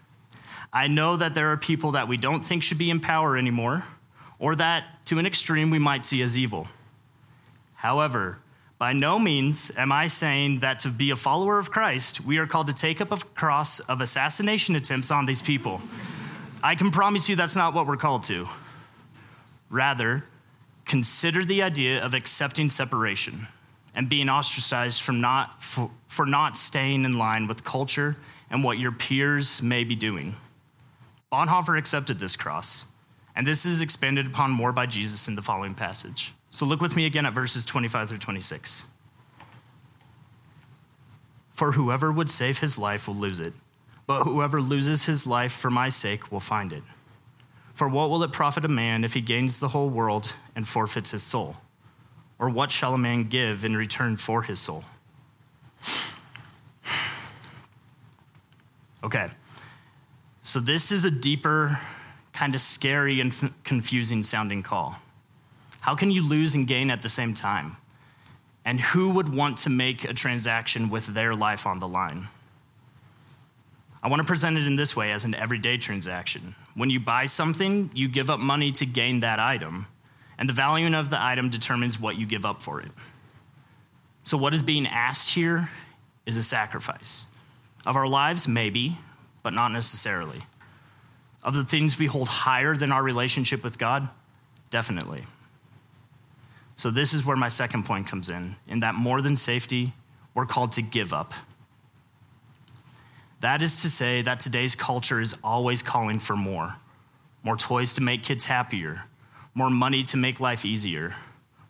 I 0.71 0.87
know 0.87 1.17
that 1.17 1.33
there 1.33 1.51
are 1.51 1.57
people 1.57 1.91
that 1.91 2.07
we 2.07 2.17
don't 2.17 2.41
think 2.41 2.63
should 2.63 2.77
be 2.77 2.89
in 2.89 2.99
power 2.99 3.37
anymore, 3.37 3.85
or 4.37 4.55
that, 4.55 5.05
to 5.05 5.17
an 5.19 5.25
extreme, 5.25 5.69
we 5.69 5.79
might 5.79 6.05
see 6.05 6.21
as 6.21 6.37
evil. 6.37 6.67
However, 7.75 8.39
by 8.77 8.93
no 8.93 9.19
means 9.19 9.71
am 9.77 9.91
I 9.91 10.07
saying 10.07 10.59
that 10.59 10.79
to 10.81 10.89
be 10.89 11.11
a 11.11 11.15
follower 11.15 11.57
of 11.57 11.71
Christ, 11.71 12.21
we 12.21 12.37
are 12.37 12.47
called 12.47 12.67
to 12.67 12.73
take 12.73 13.01
up 13.01 13.11
a 13.11 13.17
cross 13.17 13.79
of 13.81 13.99
assassination 13.99 14.75
attempts 14.75 15.11
on 15.11 15.25
these 15.25 15.41
people. 15.41 15.81
I 16.63 16.75
can 16.75 16.91
promise 16.91 17.27
you 17.27 17.35
that's 17.35 17.55
not 17.55 17.73
what 17.73 17.87
we're 17.87 17.97
called 17.97 18.23
to. 18.23 18.47
Rather, 19.69 20.23
consider 20.85 21.43
the 21.43 21.61
idea 21.61 22.03
of 22.03 22.13
accepting 22.13 22.69
separation 22.69 23.47
and 23.95 24.07
being 24.07 24.29
ostracized 24.29 25.01
from 25.01 25.19
not, 25.19 25.61
for, 25.61 25.91
for 26.07 26.25
not 26.25 26.57
staying 26.57 27.05
in 27.05 27.17
line 27.17 27.47
with 27.47 27.63
culture 27.63 28.15
and 28.49 28.63
what 28.63 28.79
your 28.79 28.91
peers 28.91 29.61
may 29.61 29.83
be 29.83 29.95
doing. 29.95 30.35
Bonhoeffer 31.31 31.77
accepted 31.77 32.17
this 32.17 32.35
cross, 32.35 32.87
and 33.35 33.45
this 33.45 33.65
is 33.65 33.81
expanded 33.81 34.25
upon 34.25 34.49
more 34.49 34.71
by 34.71 34.87
Jesus 34.87 35.27
in 35.27 35.35
the 35.35 35.41
following 35.43 35.75
passage. 35.75 36.33
So 36.49 36.65
look 36.65 36.81
with 36.81 36.95
me 36.95 37.05
again 37.05 37.25
at 37.27 37.33
verses 37.33 37.65
25 37.65 38.09
through 38.09 38.17
26. 38.17 38.87
For 41.53 41.73
whoever 41.73 42.11
would 42.11 42.31
save 42.31 42.59
his 42.59 42.79
life 42.79 43.07
will 43.07 43.15
lose 43.15 43.39
it, 43.39 43.53
but 44.07 44.23
whoever 44.23 44.59
loses 44.59 45.05
his 45.05 45.27
life 45.27 45.51
for 45.51 45.69
my 45.69 45.87
sake 45.89 46.31
will 46.31 46.39
find 46.39 46.73
it. 46.73 46.83
For 47.75 47.87
what 47.87 48.09
will 48.09 48.23
it 48.23 48.31
profit 48.31 48.65
a 48.65 48.69
man 48.69 49.03
if 49.03 49.13
he 49.13 49.21
gains 49.21 49.59
the 49.59 49.69
whole 49.69 49.89
world 49.89 50.33
and 50.55 50.67
forfeits 50.67 51.11
his 51.11 51.21
soul? 51.21 51.57
Or 52.39 52.49
what 52.49 52.71
shall 52.71 52.95
a 52.95 52.97
man 52.97 53.25
give 53.25 53.63
in 53.63 53.77
return 53.77 54.17
for 54.17 54.41
his 54.41 54.59
soul? 54.59 54.85
Okay, 59.01 59.29
so 60.49 60.59
this 60.59 60.91
is 60.91 61.05
a 61.05 61.11
deeper, 61.11 61.79
kind 62.33 62.55
of 62.55 62.61
scary 62.61 63.19
and 63.19 63.31
f- 63.31 63.53
confusing 63.63 64.23
sounding 64.23 64.63
call. 64.63 64.99
How 65.81 65.93
can 65.93 66.09
you 66.09 66.27
lose 66.27 66.55
and 66.55 66.65
gain 66.67 66.89
at 66.89 67.03
the 67.03 67.07
same 67.07 67.35
time? 67.35 67.77
And 68.65 68.81
who 68.81 69.11
would 69.11 69.35
want 69.35 69.59
to 69.59 69.69
make 69.69 70.05
a 70.05 70.13
transaction 70.15 70.89
with 70.89 71.05
their 71.05 71.35
life 71.35 71.67
on 71.67 71.77
the 71.77 71.87
line? 71.87 72.29
I 74.01 74.07
want 74.07 74.23
to 74.23 74.27
present 74.27 74.57
it 74.57 74.65
in 74.65 74.75
this 74.75 74.95
way 74.95 75.11
as 75.11 75.23
an 75.23 75.35
everyday 75.35 75.77
transaction. 75.77 76.55
When 76.73 76.89
you 76.89 76.99
buy 76.99 77.25
something, 77.25 77.91
you 77.93 78.07
give 78.07 78.31
up 78.31 78.39
money 78.39 78.71
to 78.71 78.87
gain 78.87 79.19
that 79.19 79.39
item, 79.39 79.85
and 80.39 80.49
the 80.49 80.53
value 80.53 80.97
of 80.97 81.11
the 81.11 81.23
item 81.23 81.51
determines 81.51 81.99
what 81.99 82.17
you 82.17 82.25
give 82.25 82.43
up 82.43 82.63
for 82.63 82.81
it. 82.81 82.89
So, 84.23 84.35
what 84.35 84.55
is 84.55 84.63
being 84.63 84.87
asked 84.87 85.35
here 85.35 85.69
is 86.25 86.37
a 86.37 86.43
sacrifice. 86.43 87.27
Of 87.85 87.95
our 87.95 88.07
lives, 88.07 88.47
maybe, 88.47 88.97
but 89.49 89.55
not 89.55 89.71
necessarily. 89.71 90.41
Of 91.41 91.55
the 91.55 91.63
things 91.63 91.97
we 91.97 92.05
hold 92.05 92.27
higher 92.27 92.75
than 92.75 92.91
our 92.91 93.01
relationship 93.01 93.63
with 93.63 93.79
God, 93.79 94.07
definitely. 94.69 95.23
So, 96.75 96.91
this 96.91 97.15
is 97.15 97.25
where 97.25 97.35
my 97.35 97.49
second 97.49 97.85
point 97.85 98.07
comes 98.07 98.29
in, 98.29 98.57
in 98.67 98.77
that 98.79 98.93
more 98.93 99.23
than 99.23 99.35
safety, 99.35 99.93
we're 100.35 100.45
called 100.45 100.73
to 100.73 100.83
give 100.83 101.13
up. 101.13 101.33
That 103.39 103.63
is 103.63 103.81
to 103.81 103.89
say, 103.89 104.21
that 104.21 104.39
today's 104.39 104.75
culture 104.75 105.19
is 105.19 105.35
always 105.43 105.81
calling 105.81 106.19
for 106.19 106.35
more 106.35 106.75
more 107.41 107.57
toys 107.57 107.95
to 107.95 108.01
make 108.01 108.21
kids 108.21 108.45
happier, 108.45 109.05
more 109.55 109.71
money 109.71 110.03
to 110.03 110.17
make 110.17 110.39
life 110.39 110.63
easier, 110.63 111.15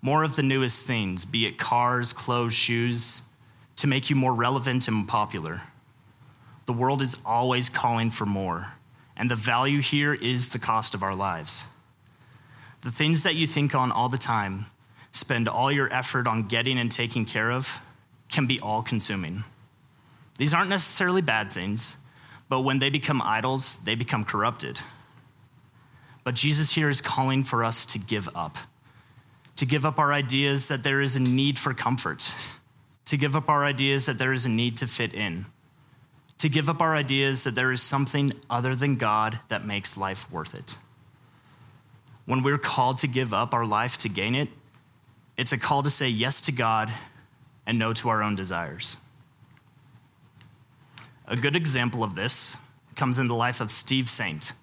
more 0.02 0.24
of 0.24 0.36
the 0.36 0.44
newest 0.44 0.86
things, 0.86 1.24
be 1.24 1.46
it 1.46 1.58
cars, 1.58 2.12
clothes, 2.12 2.54
shoes, 2.54 3.22
to 3.78 3.88
make 3.88 4.10
you 4.10 4.18
more 4.18 4.34
relevant 4.34 4.90
and 4.90 5.08
popular. 5.08 5.62
The 6.70 6.74
world 6.74 7.02
is 7.02 7.18
always 7.26 7.68
calling 7.68 8.12
for 8.12 8.28
more, 8.28 8.74
and 9.18 9.32
the 9.32 9.34
value 9.34 9.82
here 9.82 10.14
is 10.14 10.50
the 10.50 10.60
cost 10.60 10.94
of 10.94 11.02
our 11.02 11.16
lives. 11.16 11.64
The 12.82 12.92
things 12.92 13.24
that 13.24 13.34
you 13.34 13.48
think 13.48 13.74
on 13.74 13.92
all 13.92 14.08
the 14.08 14.20
time, 14.20 14.68
spend 15.12 15.50
all 15.50 15.72
your 15.72 15.92
effort 15.92 16.28
on 16.28 16.44
getting 16.44 16.78
and 16.78 16.92
taking 16.92 17.26
care 17.26 17.52
of, 17.52 17.82
can 18.32 18.46
be 18.46 18.60
all 18.60 18.84
consuming. 18.84 19.46
These 20.38 20.54
aren't 20.54 20.70
necessarily 20.70 21.24
bad 21.24 21.52
things, 21.52 21.98
but 22.50 22.62
when 22.62 22.78
they 22.78 22.92
become 22.92 23.20
idols, 23.24 23.82
they 23.84 23.96
become 23.96 24.24
corrupted. 24.24 24.78
But 26.24 26.36
Jesus 26.36 26.76
here 26.76 26.88
is 26.88 27.02
calling 27.02 27.42
for 27.42 27.64
us 27.64 27.84
to 27.88 27.98
give 27.98 28.30
up, 28.36 28.60
to 29.56 29.66
give 29.66 29.88
up 29.88 29.98
our 29.98 30.14
ideas 30.14 30.68
that 30.68 30.84
there 30.84 31.02
is 31.02 31.16
a 31.16 31.20
need 31.20 31.58
for 31.58 31.74
comfort, 31.74 32.32
to 33.06 33.18
give 33.18 33.36
up 33.36 33.50
our 33.50 33.66
ideas 33.66 34.06
that 34.06 34.20
there 34.20 34.34
is 34.34 34.46
a 34.46 34.50
need 34.50 34.78
to 34.78 34.86
fit 34.86 35.16
in 35.16 35.48
to 36.40 36.50
give 36.50 36.70
up 36.70 36.82
our 36.82 36.96
ideas 36.96 37.44
that 37.44 37.56
there 37.56 37.72
is 37.72 37.82
something 37.82 38.32
other 38.50 38.74
than 38.74 38.96
God 38.96 39.40
that 39.50 39.66
makes 39.66 39.98
life 39.98 40.30
worth 40.32 40.56
it. 40.56 40.78
When 42.26 42.44
we're 42.44 42.58
called 42.58 42.98
to 43.00 43.08
give 43.08 43.34
up 43.34 43.54
our 43.54 43.66
life 43.66 43.98
to 44.00 44.10
gain 44.10 44.36
it, 44.36 44.50
it's 45.38 45.52
a 45.52 45.58
call 45.58 45.84
to 45.84 45.90
say 45.90 46.10
yes 46.10 46.42
to 46.42 46.52
God 46.52 46.92
and 47.66 47.78
no 47.78 47.94
to 47.94 48.10
our 48.10 48.24
own 48.24 48.36
desires. 48.36 48.98
A 51.28 51.36
good 51.36 51.56
example 51.56 52.04
of 52.04 52.16
this 52.16 52.58
comes 52.96 53.20
in 53.20 53.28
the 53.28 53.36
life 53.36 53.62
of 53.62 53.72
Steve 53.72 54.10
Saint. 54.10 54.54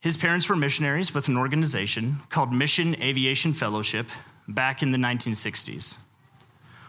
His 0.00 0.16
parents 0.16 0.48
were 0.48 0.56
missionaries 0.56 1.14
with 1.14 1.28
an 1.28 1.36
organization 1.36 2.16
called 2.28 2.52
Mission 2.52 2.94
Aviation 3.00 3.52
Fellowship 3.52 4.06
back 4.46 4.82
in 4.82 4.92
the 4.92 4.98
1960s. 4.98 6.03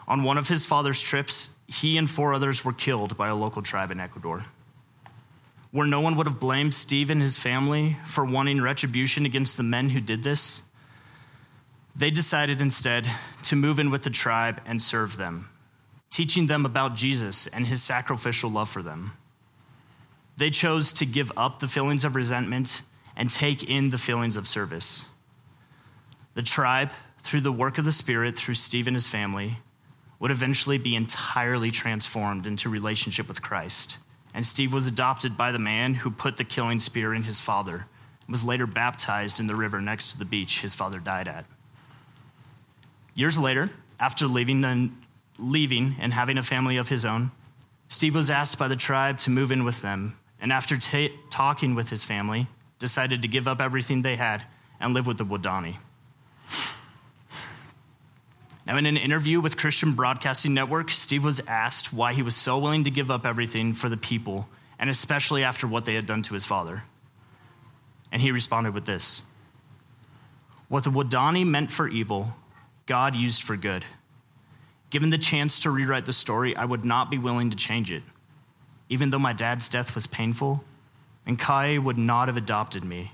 On 0.08 0.24
one 0.24 0.38
of 0.38 0.48
his 0.48 0.66
father's 0.66 1.02
trips, 1.02 1.56
he 1.68 1.98
and 1.98 2.10
four 2.10 2.34
others 2.34 2.64
were 2.64 2.74
killed 2.74 3.18
by 3.18 3.28
a 3.28 3.36
local 3.36 3.62
tribe 3.62 3.92
in 3.92 4.00
Ecuador. 4.00 4.46
Where 5.72 5.88
no 5.88 6.00
one 6.00 6.16
would 6.16 6.28
have 6.28 6.40
blamed 6.40 6.74
Steve 6.74 7.10
and 7.10 7.22
his 7.22 7.38
family 7.38 7.98
for 8.06 8.24
wanting 8.24 8.62
retribution 8.62 9.26
against 9.26 9.58
the 9.58 9.64
men 9.64 9.90
who 9.90 10.00
did 10.00 10.24
this, 10.24 10.64
they 11.96 12.12
decided 12.12 12.62
instead 12.62 13.10
to 13.44 13.56
move 13.56 13.80
in 13.80 13.90
with 13.90 14.04
the 14.04 14.10
tribe 14.10 14.62
and 14.66 14.82
serve 14.82 15.18
them, 15.18 15.50
teaching 16.10 16.48
them 16.48 16.66
about 16.66 16.96
Jesus 16.96 17.48
and 17.48 17.68
his 17.68 17.82
sacrificial 17.82 18.50
love 18.50 18.70
for 18.70 18.84
them. 18.84 19.14
They 20.38 20.50
chose 20.50 20.92
to 20.94 21.06
give 21.06 21.32
up 21.38 21.60
the 21.60 21.68
feelings 21.68 22.04
of 22.04 22.16
resentment 22.16 22.82
and 23.16 23.30
take 23.30 23.64
in 23.70 23.90
the 23.90 23.98
feelings 23.98 24.36
of 24.36 24.48
service. 24.48 25.06
The 26.34 26.44
tribe, 26.44 26.92
through 27.22 27.42
the 27.42 27.52
work 27.52 27.78
of 27.78 27.86
the 27.86 27.94
Spirit, 27.94 28.36
through 28.38 28.56
Steve 28.56 28.88
and 28.88 28.96
his 28.96 29.08
family, 29.08 29.58
would 30.26 30.32
eventually 30.32 30.80
be 30.80 30.96
entirely 30.96 31.70
transformed 31.70 32.48
into 32.48 32.68
relationship 32.68 33.28
with 33.28 33.44
Christ. 33.44 34.00
And 34.34 34.44
Steve 34.44 34.74
was 34.74 34.88
adopted 34.88 35.38
by 35.38 35.52
the 35.52 35.60
man 35.60 35.94
who 35.94 36.10
put 36.10 36.38
the 36.38 36.44
killing 36.44 36.80
spear 36.80 37.14
in 37.14 37.22
his 37.22 37.40
father 37.40 37.76
and 37.76 38.30
was 38.30 38.44
later 38.44 38.66
baptized 38.66 39.40
in 39.40 39.46
the 39.46 39.56
river 39.56 39.80
next 39.80 40.14
to 40.14 40.18
the 40.18 40.26
beach 40.26 40.62
his 40.62 40.74
father 40.74 40.98
died 40.98 41.28
at. 41.28 41.46
Years 43.14 43.38
later, 43.38 43.70
after 44.00 44.26
leaving 44.26 44.64
and, 44.64 44.98
leaving 45.38 45.96
and 46.00 46.12
having 46.12 46.40
a 46.40 46.42
family 46.42 46.78
of 46.78 46.90
his 46.90 47.06
own, 47.06 47.30
Steve 47.88 48.16
was 48.16 48.32
asked 48.32 48.58
by 48.58 48.68
the 48.68 48.76
tribe 48.76 49.20
to 49.20 49.30
move 49.30 49.52
in 49.52 49.64
with 49.64 49.84
them, 49.84 50.18
and 50.42 50.52
after 50.52 50.76
ta- 50.76 51.14
talking 51.30 51.76
with 51.76 51.92
his 51.92 52.04
family, 52.04 52.48
decided 52.80 53.22
to 53.22 53.28
give 53.28 53.48
up 53.48 53.62
everything 53.62 54.02
they 54.02 54.16
had 54.16 54.44
and 54.80 54.96
live 54.96 55.06
with 55.06 55.20
the 55.20 55.24
Wadani. 55.24 55.76
Now, 58.66 58.78
in 58.78 58.88
an 58.88 58.98
interview 58.98 59.40
with 59.40 59.58
Christian 59.58 59.94
Broadcasting 59.94 60.54
Network, 60.54 60.90
Steve 60.90 61.24
was 61.24 61.40
asked 61.48 61.94
why 61.94 62.14
he 62.14 62.24
was 62.24 62.36
so 62.36 62.58
willing 62.58 62.84
to 62.84 62.90
give 62.90 63.12
up 63.12 63.26
everything 63.26 63.74
for 63.74 63.90
the 63.90 63.98
people, 63.98 64.48
and 64.80 64.90
especially 64.90 65.44
after 65.44 65.68
what 65.68 65.86
they 65.86 65.94
had 65.94 66.08
done 66.08 66.24
to 66.24 66.34
his 66.34 66.48
father. 66.48 66.84
And 68.12 68.24
he 68.24 68.32
responded 68.32 68.74
with 68.74 68.86
this 68.86 69.22
What 70.68 70.84
the 70.84 70.90
Wadani 70.90 71.46
meant 71.46 71.70
for 71.70 71.88
evil, 71.88 72.36
God 72.88 73.16
used 73.16 73.44
for 73.44 73.56
good. 73.56 73.86
Given 74.90 75.12
the 75.12 75.18
chance 75.18 75.60
to 75.60 75.70
rewrite 75.70 76.06
the 76.08 76.14
story, 76.14 76.56
I 76.56 76.66
would 76.66 76.86
not 76.86 77.12
be 77.12 77.18
willing 77.20 77.52
to 77.52 77.58
change 77.58 77.92
it. 77.92 78.04
Even 78.90 79.10
though 79.10 79.20
my 79.20 79.34
dad's 79.34 79.70
death 79.70 79.94
was 79.94 80.08
painful, 80.08 80.64
Mincaye 81.28 81.84
would 81.84 81.98
not 81.98 82.28
have 82.28 82.38
adopted 82.38 82.84
me. 82.84 83.12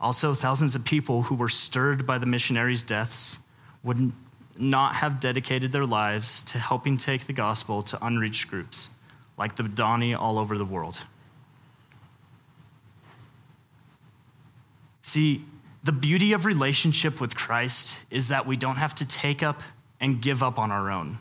Also, 0.00 0.32
thousands 0.32 0.74
of 0.74 0.84
people 0.84 1.22
who 1.22 1.34
were 1.34 1.48
stirred 1.48 2.06
by 2.06 2.16
the 2.16 2.26
missionaries' 2.26 2.82
deaths 2.82 3.40
would 3.82 4.12
not 4.60 4.96
have 4.96 5.20
dedicated 5.20 5.72
their 5.72 5.86
lives 5.86 6.42
to 6.44 6.58
helping 6.58 6.96
take 6.96 7.26
the 7.26 7.32
gospel 7.32 7.82
to 7.82 8.04
unreached 8.04 8.48
groups 8.48 8.90
like 9.36 9.56
the 9.56 9.62
Wadani 9.62 10.14
all 10.14 10.38
over 10.38 10.58
the 10.58 10.64
world. 10.64 11.00
See, 15.02 15.44
the 15.82 15.92
beauty 15.92 16.34
of 16.34 16.44
relationship 16.44 17.20
with 17.20 17.34
Christ 17.34 18.00
is 18.10 18.28
that 18.28 18.46
we 18.46 18.56
don't 18.56 18.76
have 18.76 18.94
to 18.96 19.08
take 19.08 19.42
up 19.42 19.62
and 19.98 20.20
give 20.20 20.42
up 20.42 20.58
on 20.58 20.70
our 20.70 20.90
own. 20.90 21.18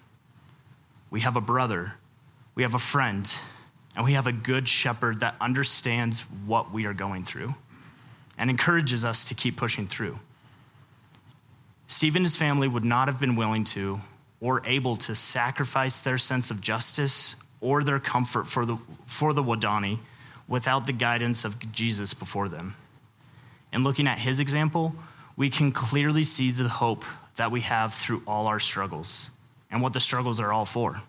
We 1.09 1.21
have 1.21 1.35
a 1.35 1.41
brother, 1.41 1.93
we 2.55 2.63
have 2.63 2.75
a 2.75 2.79
friend, 2.79 3.33
and 3.95 4.05
we 4.05 4.13
have 4.13 4.27
a 4.27 4.31
good 4.31 4.67
shepherd 4.67 5.21
that 5.21 5.35
understands 5.41 6.21
what 6.45 6.71
we 6.71 6.85
are 6.85 6.93
going 6.93 7.23
through 7.23 7.55
and 8.37 8.49
encourages 8.49 9.03
us 9.03 9.25
to 9.25 9.35
keep 9.35 9.57
pushing 9.57 9.87
through. 9.87 10.19
Steve 11.89 12.15
and 12.15 12.23
his 12.23 12.37
family 12.37 12.67
would 12.67 12.85
not 12.85 13.07
have 13.07 13.19
been 13.19 13.35
willing 13.35 13.63
to 13.63 13.99
or 14.39 14.61
able 14.65 14.95
to 14.95 15.15
sacrifice 15.15 16.01
their 16.01 16.19
sense 16.19 16.51
of 16.51 16.61
justice 16.61 17.35
or 17.61 17.83
their 17.83 17.99
comfort 17.99 18.47
for 18.47 18.63
the, 18.63 18.77
for 19.07 19.33
the 19.33 19.41
Wadani 19.43 19.97
without 20.47 20.85
the 20.85 20.93
guidance 20.93 21.43
of 21.43 21.71
Jesus 21.71 22.13
before 22.13 22.47
them. 22.47 22.75
And 23.73 23.83
looking 23.83 24.07
at 24.07 24.19
his 24.19 24.39
example, 24.39 24.93
we 25.35 25.49
can 25.49 25.71
clearly 25.71 26.21
see 26.21 26.51
the 26.51 26.69
hope 26.69 27.03
that 27.37 27.49
we 27.49 27.61
have 27.61 27.95
through 27.95 28.21
all 28.27 28.45
our 28.45 28.59
struggles 28.59 29.31
and 29.71 29.81
what 29.81 29.93
the 29.93 29.99
struggles 29.99 30.39
are 30.39 30.53
all 30.53 30.65
for. 30.65 31.01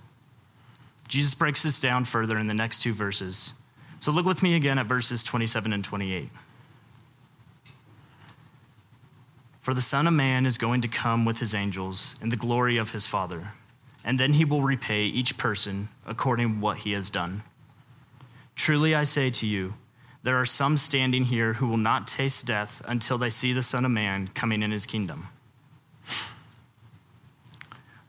Jesus 1.09 1.35
breaks 1.35 1.63
this 1.63 1.79
down 1.79 2.07
further 2.07 2.39
in 2.39 2.47
the 2.47 2.55
next 2.55 2.83
two 2.83 2.95
verses. 2.95 3.53
So 4.01 4.13
look 4.13 4.25
with 4.25 4.43
me 4.43 4.57
again 4.57 4.79
at 4.79 4.87
verses 4.87 5.23
27 5.23 5.75
and 5.75 5.85
28. 5.85 6.31
For 9.61 9.75
the 9.75 9.83
Son 9.83 10.07
of 10.07 10.14
Man 10.14 10.47
is 10.47 10.57
going 10.57 10.81
to 10.81 10.88
come 10.88 11.25
with 11.26 11.38
his 11.38 11.55
angels 11.55 12.17
in 12.23 12.31
the 12.31 12.37
glory 12.37 12.79
of 12.79 12.93
his 12.93 13.07
Father, 13.07 13.52
and 14.02 14.19
then 14.19 14.33
he 14.33 14.45
will 14.45 14.62
repay 14.62 15.05
each 15.05 15.37
person 15.37 15.90
according 16.07 16.55
to 16.55 16.61
what 16.61 16.79
he 16.79 16.93
has 16.93 17.11
done. 17.11 17.43
Truly 18.57 18.95
I 18.95 19.02
say 19.02 19.29
to 19.31 19.47
you, 19.47 19.75
there 20.23 20.37
are 20.37 20.47
some 20.47 20.76
standing 20.76 21.25
here 21.25 21.55
who 21.55 21.67
will 21.67 21.76
not 21.76 22.07
taste 22.07 22.47
death 22.47 22.83
until 22.87 23.19
they 23.19 23.31
see 23.31 23.52
the 23.52 23.62
Son 23.62 23.85
of 23.85 23.90
Man 23.90 24.29
coming 24.29 24.62
in 24.62 24.71
his 24.71 24.87
kingdom. 24.87 25.29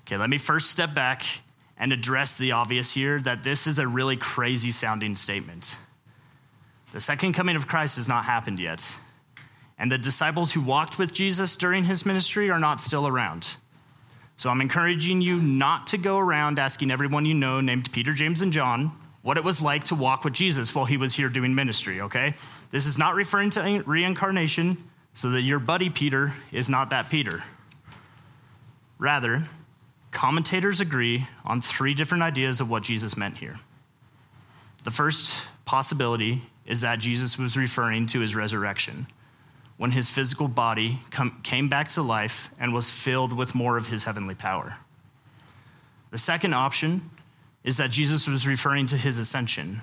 Okay, 0.05 0.17
let 0.17 0.29
me 0.29 0.37
first 0.37 0.71
step 0.71 0.93
back 0.93 1.23
and 1.77 1.91
address 1.93 2.37
the 2.37 2.51
obvious 2.51 2.93
here 2.93 3.19
that 3.21 3.43
this 3.43 3.65
is 3.65 3.79
a 3.79 3.87
really 3.87 4.15
crazy 4.15 4.71
sounding 4.71 5.15
statement. 5.15 5.77
The 6.91 6.99
second 6.99 7.33
coming 7.33 7.55
of 7.55 7.67
Christ 7.67 7.95
has 7.95 8.09
not 8.09 8.25
happened 8.25 8.59
yet, 8.59 8.97
and 9.81 9.91
the 9.91 9.97
disciples 9.97 10.51
who 10.51 10.61
walked 10.61 10.99
with 10.99 11.11
Jesus 11.11 11.55
during 11.55 11.85
his 11.85 12.05
ministry 12.05 12.51
are 12.51 12.59
not 12.59 12.79
still 12.79 13.07
around. 13.07 13.55
So 14.37 14.51
I'm 14.51 14.61
encouraging 14.61 15.21
you 15.21 15.37
not 15.37 15.87
to 15.87 15.97
go 15.97 16.19
around 16.19 16.59
asking 16.59 16.91
everyone 16.91 17.25
you 17.25 17.33
know, 17.33 17.61
named 17.61 17.91
Peter, 17.91 18.13
James, 18.13 18.43
and 18.43 18.53
John, 18.53 18.91
what 19.23 19.37
it 19.37 19.43
was 19.43 19.59
like 19.59 19.83
to 19.85 19.95
walk 19.95 20.23
with 20.23 20.33
Jesus 20.33 20.75
while 20.75 20.85
he 20.85 20.97
was 20.97 21.15
here 21.15 21.29
doing 21.29 21.55
ministry, 21.55 21.99
okay? 21.99 22.35
This 22.69 22.85
is 22.85 22.99
not 22.99 23.15
referring 23.15 23.49
to 23.51 23.83
reincarnation, 23.87 24.77
so 25.13 25.31
that 25.31 25.41
your 25.41 25.57
buddy 25.57 25.89
Peter 25.89 26.31
is 26.51 26.69
not 26.69 26.91
that 26.91 27.09
Peter. 27.09 27.43
Rather, 28.99 29.45
commentators 30.11 30.79
agree 30.79 31.25
on 31.43 31.59
three 31.59 31.95
different 31.95 32.21
ideas 32.21 32.61
of 32.61 32.69
what 32.69 32.83
Jesus 32.83 33.17
meant 33.17 33.39
here. 33.39 33.55
The 34.83 34.91
first 34.91 35.41
possibility 35.65 36.43
is 36.67 36.81
that 36.81 36.99
Jesus 36.99 37.39
was 37.39 37.57
referring 37.57 38.05
to 38.07 38.19
his 38.19 38.35
resurrection, 38.35 39.07
when 39.81 39.89
his 39.89 40.11
physical 40.11 40.47
body 40.47 40.99
came 41.41 41.67
back 41.67 41.87
to 41.87 42.03
life 42.03 42.51
and 42.59 42.71
was 42.71 42.91
filled 42.91 43.33
with 43.33 43.55
more 43.55 43.77
of 43.77 43.87
his 43.87 44.03
heavenly 44.03 44.35
power. 44.35 44.77
The 46.11 46.19
second 46.19 46.53
option 46.53 47.09
is 47.63 47.77
that 47.77 47.89
Jesus 47.89 48.27
was 48.27 48.47
referring 48.47 48.85
to 48.85 48.95
his 48.95 49.17
ascension, 49.17 49.81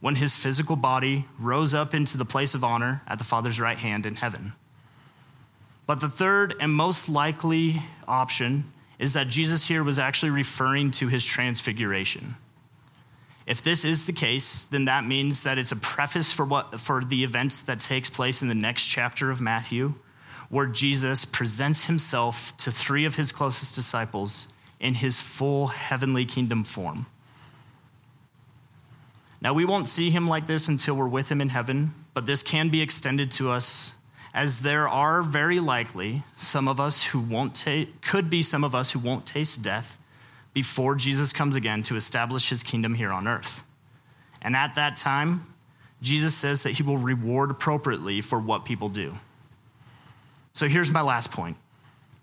when 0.00 0.16
his 0.16 0.36
physical 0.36 0.76
body 0.76 1.24
rose 1.38 1.72
up 1.72 1.94
into 1.94 2.18
the 2.18 2.24
place 2.26 2.54
of 2.54 2.62
honor 2.62 3.00
at 3.06 3.16
the 3.16 3.24
Father's 3.24 3.58
right 3.58 3.78
hand 3.78 4.04
in 4.04 4.16
heaven. 4.16 4.52
But 5.86 6.00
the 6.00 6.10
third 6.10 6.54
and 6.60 6.74
most 6.74 7.08
likely 7.08 7.82
option 8.06 8.70
is 8.98 9.14
that 9.14 9.28
Jesus 9.28 9.68
here 9.68 9.82
was 9.82 9.98
actually 9.98 10.32
referring 10.32 10.90
to 10.90 11.08
his 11.08 11.24
transfiguration. 11.24 12.36
If 13.46 13.62
this 13.62 13.84
is 13.84 14.06
the 14.06 14.12
case, 14.12 14.62
then 14.62 14.84
that 14.84 15.04
means 15.04 15.42
that 15.42 15.58
it's 15.58 15.72
a 15.72 15.76
preface 15.76 16.32
for 16.32 16.44
what 16.44 16.78
for 16.78 17.04
the 17.04 17.24
events 17.24 17.60
that 17.60 17.80
takes 17.80 18.10
place 18.10 18.42
in 18.42 18.48
the 18.48 18.54
next 18.54 18.86
chapter 18.86 19.30
of 19.30 19.40
Matthew, 19.40 19.94
where 20.48 20.66
Jesus 20.66 21.24
presents 21.24 21.86
himself 21.86 22.56
to 22.58 22.70
three 22.70 23.04
of 23.04 23.16
his 23.16 23.32
closest 23.32 23.74
disciples 23.74 24.52
in 24.78 24.94
his 24.94 25.20
full 25.20 25.68
heavenly 25.68 26.24
kingdom 26.24 26.64
form. 26.64 27.06
Now, 29.42 29.54
we 29.54 29.64
won't 29.64 29.88
see 29.88 30.10
him 30.10 30.28
like 30.28 30.46
this 30.46 30.68
until 30.68 30.94
we're 30.94 31.08
with 31.08 31.30
him 31.30 31.40
in 31.40 31.48
heaven, 31.48 31.94
but 32.12 32.26
this 32.26 32.42
can 32.42 32.68
be 32.68 32.82
extended 32.82 33.30
to 33.32 33.50
us 33.50 33.94
as 34.34 34.60
there 34.60 34.86
are 34.86 35.22
very 35.22 35.58
likely 35.60 36.22
some 36.36 36.68
of 36.68 36.78
us 36.78 37.04
who 37.06 37.18
won't 37.18 37.54
take, 37.54 38.02
could 38.02 38.28
be 38.28 38.42
some 38.42 38.62
of 38.62 38.74
us 38.74 38.92
who 38.92 38.98
won't 38.98 39.26
taste 39.26 39.62
death 39.62 39.98
before 40.52 40.94
Jesus 40.94 41.32
comes 41.32 41.56
again 41.56 41.82
to 41.84 41.96
establish 41.96 42.48
his 42.48 42.62
kingdom 42.62 42.94
here 42.94 43.10
on 43.10 43.28
earth. 43.28 43.64
And 44.42 44.56
at 44.56 44.74
that 44.74 44.96
time, 44.96 45.54
Jesus 46.02 46.34
says 46.34 46.62
that 46.62 46.72
he 46.72 46.82
will 46.82 46.96
reward 46.96 47.50
appropriately 47.50 48.20
for 48.20 48.38
what 48.38 48.64
people 48.64 48.88
do. 48.88 49.14
So 50.52 50.66
here's 50.68 50.90
my 50.90 51.02
last 51.02 51.30
point 51.30 51.56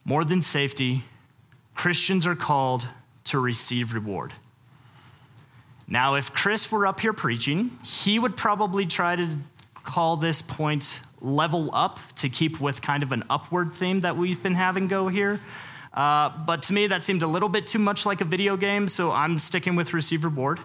more 0.04 0.24
than 0.24 0.42
safety, 0.42 1.04
Christians 1.76 2.26
are 2.26 2.36
called 2.36 2.88
to 3.26 3.40
receive 3.40 3.94
reward. 3.94 4.34
Now, 5.88 6.16
if 6.16 6.34
Chris 6.34 6.72
were 6.72 6.86
up 6.86 7.00
here 7.00 7.14
preaching, 7.14 7.72
he 7.86 8.20
would 8.20 8.36
probably 8.36 8.86
try 8.86 9.16
to 9.16 9.38
call 9.74 10.18
this 10.18 10.42
point 10.42 11.02
level 11.22 11.70
up 11.74 12.00
to 12.16 12.30
keep 12.30 12.60
with 12.60 12.82
kind 12.82 13.04
of 13.04 13.12
an 13.12 13.24
upward 13.30 13.74
theme 13.74 14.02
that 14.02 14.18
we've 14.18 14.42
been 14.42 14.56
having 14.56 14.88
go 14.88 15.08
here. 15.08 15.40
Uh, 15.98 16.30
but 16.46 16.62
to 16.62 16.74
me, 16.74 16.86
that 16.86 17.02
seemed 17.02 17.24
a 17.24 17.28
little 17.28 17.50
bit 17.50 17.66
too 17.66 17.80
much 17.80 18.06
like 18.06 18.22
a 18.22 18.24
video 18.24 18.56
game, 18.56 18.88
so 18.88 19.12
I'm 19.12 19.40
sticking 19.40 19.76
with 19.76 19.96
receiver 19.96 20.30
board. 20.30 20.60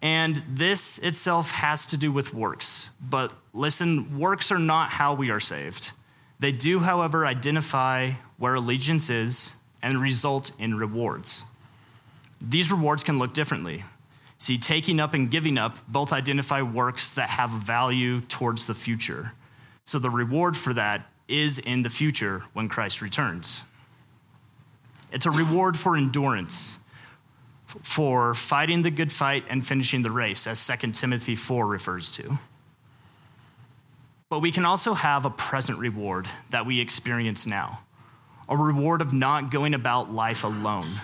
And 0.00 0.36
this 0.48 0.98
itself 0.98 1.50
has 1.50 1.84
to 1.88 1.98
do 1.98 2.10
with 2.10 2.32
works. 2.32 2.88
But 2.98 3.34
listen, 3.52 4.18
works 4.18 4.50
are 4.50 4.58
not 4.58 4.88
how 4.88 5.12
we 5.12 5.30
are 5.30 5.40
saved. 5.40 5.92
They 6.40 6.52
do, 6.52 6.78
however, 6.78 7.26
identify 7.26 8.12
where 8.38 8.54
allegiance 8.54 9.10
is 9.10 9.56
and 9.82 10.00
result 10.00 10.52
in 10.58 10.74
rewards. 10.74 11.44
These 12.40 12.72
rewards 12.72 13.04
can 13.04 13.18
look 13.18 13.34
differently. 13.34 13.84
See, 14.38 14.56
taking 14.56 15.00
up 15.00 15.12
and 15.12 15.30
giving 15.30 15.58
up 15.58 15.78
both 15.86 16.14
identify 16.14 16.62
works 16.62 17.12
that 17.12 17.28
have 17.28 17.50
value 17.50 18.20
towards 18.20 18.66
the 18.66 18.74
future. 18.74 19.34
So 19.84 19.98
the 19.98 20.10
reward 20.10 20.56
for 20.56 20.72
that 20.72 21.10
is 21.28 21.58
in 21.58 21.82
the 21.82 21.90
future 21.90 22.44
when 22.54 22.70
Christ 22.70 23.02
returns. 23.02 23.62
It's 25.16 25.24
a 25.24 25.30
reward 25.30 25.78
for 25.78 25.96
endurance, 25.96 26.78
for 27.64 28.34
fighting 28.34 28.82
the 28.82 28.90
good 28.90 29.10
fight 29.10 29.44
and 29.48 29.66
finishing 29.66 30.02
the 30.02 30.10
race, 30.10 30.46
as 30.46 30.66
2 30.66 30.92
Timothy 30.92 31.34
4 31.34 31.66
refers 31.66 32.12
to. 32.12 32.38
But 34.28 34.40
we 34.40 34.52
can 34.52 34.66
also 34.66 34.92
have 34.92 35.24
a 35.24 35.30
present 35.30 35.78
reward 35.78 36.28
that 36.50 36.66
we 36.66 36.80
experience 36.80 37.46
now 37.46 37.80
a 38.46 38.58
reward 38.58 39.00
of 39.00 39.14
not 39.14 39.50
going 39.50 39.72
about 39.72 40.12
life 40.12 40.44
alone. 40.44 41.00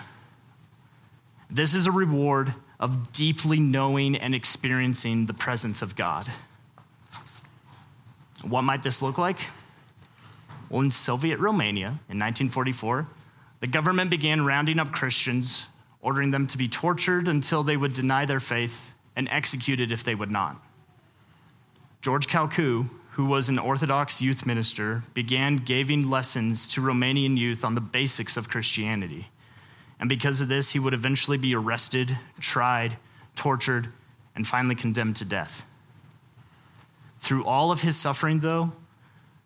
This 1.49 1.73
is 1.73 1.87
a 1.87 1.91
reward 1.91 2.53
of 2.79 3.13
deeply 3.13 3.59
knowing 3.59 4.15
and 4.15 4.35
experiencing 4.35 5.25
the 5.25 5.33
presence 5.33 5.81
of 5.81 5.95
God. 5.95 6.27
What 8.43 8.61
might 8.61 8.83
this 8.83 9.01
look 9.01 9.17
like? 9.17 9.39
Well, 10.69 10.81
in 10.81 10.91
Soviet 10.91 11.39
Romania 11.39 11.87
in 12.09 12.19
1944, 12.19 13.07
the 13.63 13.67
government 13.67 14.09
began 14.09 14.43
rounding 14.43 14.77
up 14.77 14.91
Christians, 14.91 15.67
ordering 16.01 16.31
them 16.31 16.47
to 16.47 16.57
be 16.57 16.67
tortured 16.67 17.29
until 17.29 17.63
they 17.63 17.77
would 17.77 17.93
deny 17.93 18.25
their 18.25 18.41
faith 18.41 18.93
and 19.15 19.29
executed 19.29 19.89
if 19.89 20.03
they 20.03 20.15
would 20.15 20.29
not. 20.29 20.61
George 22.01 22.27
Calciu, 22.27 22.89
who 23.11 23.23
was 23.23 23.47
an 23.47 23.57
Orthodox 23.57 24.21
youth 24.21 24.45
minister, 24.45 25.03
began 25.13 25.55
giving 25.55 26.09
lessons 26.09 26.67
to 26.73 26.81
Romanian 26.81 27.37
youth 27.37 27.63
on 27.63 27.73
the 27.73 27.79
basics 27.79 28.35
of 28.35 28.49
Christianity. 28.49 29.29
And 29.97 30.09
because 30.09 30.41
of 30.41 30.49
this, 30.49 30.71
he 30.71 30.79
would 30.79 30.93
eventually 30.93 31.37
be 31.37 31.55
arrested, 31.55 32.17
tried, 32.41 32.97
tortured, 33.37 33.93
and 34.35 34.45
finally 34.45 34.75
condemned 34.75 35.15
to 35.15 35.25
death. 35.25 35.65
Through 37.21 37.45
all 37.45 37.71
of 37.71 37.79
his 37.79 37.95
suffering, 37.95 38.41
though, 38.41 38.73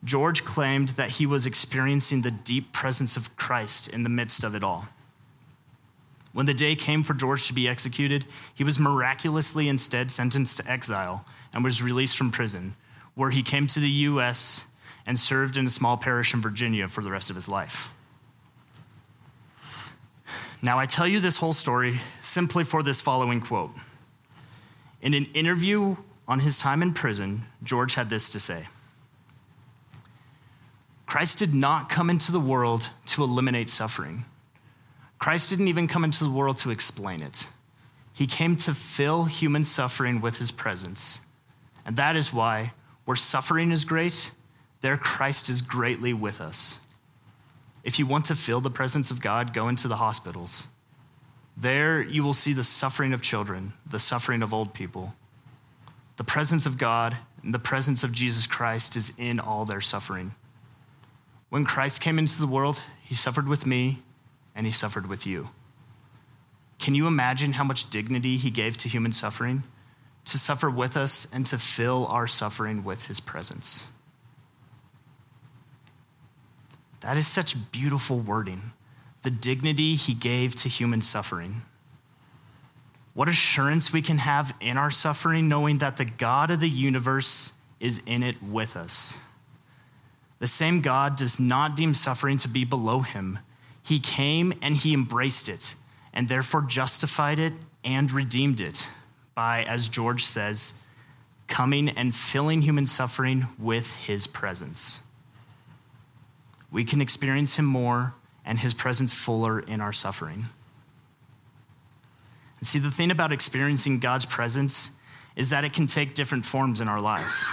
George 0.04 0.44
claimed 0.44 0.90
that 0.90 1.12
he 1.12 1.26
was 1.26 1.46
experiencing 1.46 2.22
the 2.22 2.32
deep 2.32 2.72
presence 2.72 3.18
of 3.18 3.36
Christ 3.36 3.88
in 3.88 4.04
the 4.04 4.10
midst 4.10 4.44
of 4.44 4.56
it 4.56 4.64
all. 4.64 4.88
When 6.34 6.46
the 6.46 6.54
day 6.54 6.76
came 6.76 7.04
for 7.04 7.14
George 7.14 7.48
to 7.48 7.54
be 7.54 7.68
executed, 7.68 8.26
he 8.54 8.64
was 8.64 8.78
miraculously 8.78 9.68
instead 9.68 10.12
sentenced 10.12 10.58
to 10.58 10.72
exile 10.72 11.26
and 11.54 11.64
was 11.64 11.82
released 11.82 12.16
from 12.16 12.32
prison 12.32 12.76
where 13.18 13.32
he 13.32 13.42
came 13.42 13.66
to 13.66 13.80
the 13.80 13.90
U.S. 13.90 14.68
and 15.08 15.18
served 15.18 15.58
in 15.58 15.66
a 15.66 15.70
small 15.72 15.98
parish 15.98 16.36
in 16.36 16.42
Virginia 16.42 16.88
for 16.88 17.04
the 17.04 17.10
rest 17.10 17.32
of 17.32 17.36
his 17.36 17.50
life. 17.50 17.92
Now, 20.62 20.78
I 20.78 20.86
tell 20.86 21.08
you 21.08 21.20
this 21.20 21.38
whole 21.38 21.54
story 21.54 22.00
simply 22.22 22.64
for 22.64 22.84
this 22.84 23.02
following 23.02 23.42
quote. 23.42 23.72
In 25.02 25.16
an 25.16 25.26
interview 25.34 25.98
on 26.28 26.42
his 26.42 26.60
time 26.60 26.84
in 26.84 26.94
prison, 26.94 27.46
George 27.64 27.96
had 27.96 28.12
this 28.12 28.30
to 28.30 28.40
say 28.40 28.68
Christ 31.08 31.40
did 31.40 31.56
not 31.56 31.90
come 31.90 32.10
into 32.10 32.32
the 32.32 32.40
world 32.40 32.90
to 33.08 33.24
eliminate 33.24 33.70
suffering. 33.70 34.26
Christ 35.18 35.50
didn't 35.50 35.70
even 35.70 35.88
come 35.88 36.04
into 36.04 36.24
the 36.24 36.30
world 36.30 36.58
to 36.58 36.70
explain 36.70 37.24
it. 37.24 37.48
He 38.14 38.28
came 38.28 38.56
to 38.58 38.74
fill 38.74 39.24
human 39.24 39.64
suffering 39.64 40.22
with 40.22 40.36
his 40.36 40.52
presence. 40.52 41.22
And 41.86 41.96
that 41.96 42.16
is 42.16 42.34
why 42.34 42.74
where 43.06 43.16
suffering 43.16 43.72
is 43.72 43.86
great, 43.86 44.32
there 44.82 44.98
Christ 44.98 45.50
is 45.50 45.62
greatly 45.62 46.14
with 46.14 46.42
us. 46.42 46.82
If 47.86 48.00
you 48.00 48.06
want 48.06 48.26
to 48.26 48.36
feel 48.36 48.60
the 48.60 48.70
presence 48.70 49.10
of 49.10 49.22
God, 49.22 49.54
go 49.54 49.70
into 49.70 49.88
the 49.88 49.96
hospitals. 49.96 50.68
There 51.56 52.02
you 52.02 52.22
will 52.22 52.34
see 52.34 52.52
the 52.52 52.66
suffering 52.66 53.14
of 53.14 53.22
children, 53.22 53.74
the 53.90 53.98
suffering 53.98 54.44
of 54.44 54.54
old 54.54 54.74
people. 54.74 55.16
The 56.18 56.26
presence 56.26 56.66
of 56.66 56.78
God 56.78 57.18
and 57.42 57.54
the 57.54 57.60
presence 57.60 58.04
of 58.04 58.12
Jesus 58.12 58.46
Christ 58.46 58.98
is 58.98 59.14
in 59.18 59.40
all 59.40 59.64
their 59.64 59.80
suffering. 59.80 60.36
When 61.50 61.66
Christ 61.66 62.02
came 62.02 62.20
into 62.20 62.40
the 62.40 62.48
world, 62.48 62.82
he 63.04 63.16
suffered 63.16 63.48
with 63.48 63.66
me 63.66 64.00
and 64.56 64.66
he 64.66 64.72
suffered 64.72 65.08
with 65.08 65.26
you. 65.26 65.50
Can 66.80 66.96
you 66.96 67.08
imagine 67.08 67.54
how 67.54 67.64
much 67.64 67.90
dignity 67.90 68.38
he 68.38 68.50
gave 68.50 68.78
to 68.78 68.90
human 68.90 69.12
suffering? 69.12 69.64
to 70.28 70.38
suffer 70.38 70.70
with 70.70 70.98
us 70.98 71.28
and 71.34 71.46
to 71.48 71.58
fill 71.58 72.06
our 72.08 72.28
suffering 72.28 72.84
with 72.84 73.06
his 73.06 73.20
presence. 73.20 73.90
That 77.00 77.16
is 77.16 77.28
such 77.28 77.72
beautiful 77.72 78.20
wording. 78.20 78.74
The 79.22 79.32
dignity 79.32 79.96
he 79.96 80.14
gave 80.14 80.54
to 80.56 80.70
human 80.70 81.02
suffering. 81.02 81.62
What 83.14 83.30
assurance 83.30 83.94
we 83.94 84.02
can 84.02 84.18
have 84.18 84.54
in 84.60 84.78
our 84.78 84.92
suffering, 84.92 85.48
knowing 85.48 85.78
that 85.78 85.98
the 85.98 86.06
God 86.06 86.52
of 86.52 86.60
the 86.60 86.70
universe 86.70 87.54
is 87.80 88.00
in 88.06 88.22
it 88.22 88.44
with 88.44 88.76
us. 88.76 89.20
The 90.40 90.48
same 90.48 90.82
God 90.82 91.16
does 91.16 91.40
not 91.40 91.76
deem 91.76 91.94
suffering 91.94 92.38
to 92.40 92.48
be 92.48 92.64
below 92.64 93.00
him. 93.00 93.40
He 93.82 94.00
came 94.00 94.54
and 94.62 94.78
he 94.78 94.94
embraced 94.94 95.50
it, 95.50 95.76
and 96.14 96.28
therefore 96.28 96.62
justified 96.62 97.40
it 97.40 97.54
and 97.84 98.12
redeemed 98.12 98.62
it 98.62 98.90
by, 99.34 99.64
as 99.64 99.88
George 99.88 100.26
says, 100.26 100.74
coming 101.48 101.90
and 101.90 102.14
filling 102.14 102.62
human 102.62 102.86
suffering 102.86 103.48
with 103.58 103.96
his 103.96 104.28
presence. 104.28 105.04
We 106.72 106.84
can 106.84 107.02
experience 107.02 107.56
him 107.56 107.66
more 107.66 108.14
and 108.46 108.60
his 108.60 108.74
presence 108.74 109.14
fuller 109.14 109.60
in 109.60 109.80
our 109.80 109.94
suffering. 109.94 110.46
See, 112.62 112.80
the 112.80 112.92
thing 112.92 113.12
about 113.12 113.32
experiencing 113.32 114.00
God's 114.00 114.26
presence 114.26 114.92
is 115.36 115.52
that 115.52 115.64
it 115.64 115.74
can 115.74 115.88
take 115.88 116.16
different 116.16 116.46
forms 116.46 116.82
in 116.82 116.88
our 116.88 117.00
lives. 117.00 117.48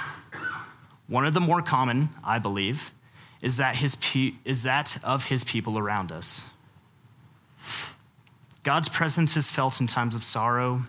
One 1.06 1.26
of 1.26 1.34
the 1.34 1.40
more 1.40 1.62
common, 1.62 2.08
I 2.22 2.38
believe, 2.38 2.92
is 3.42 3.58
that, 3.58 3.76
his 3.76 3.96
pe- 3.96 4.34
is 4.44 4.62
that 4.62 4.98
of 5.04 5.26
his 5.26 5.44
people 5.44 5.78
around 5.78 6.10
us. 6.10 6.48
God's 8.62 8.88
presence 8.88 9.36
is 9.36 9.50
felt 9.50 9.80
in 9.80 9.86
times 9.86 10.16
of 10.16 10.24
sorrow, 10.24 10.84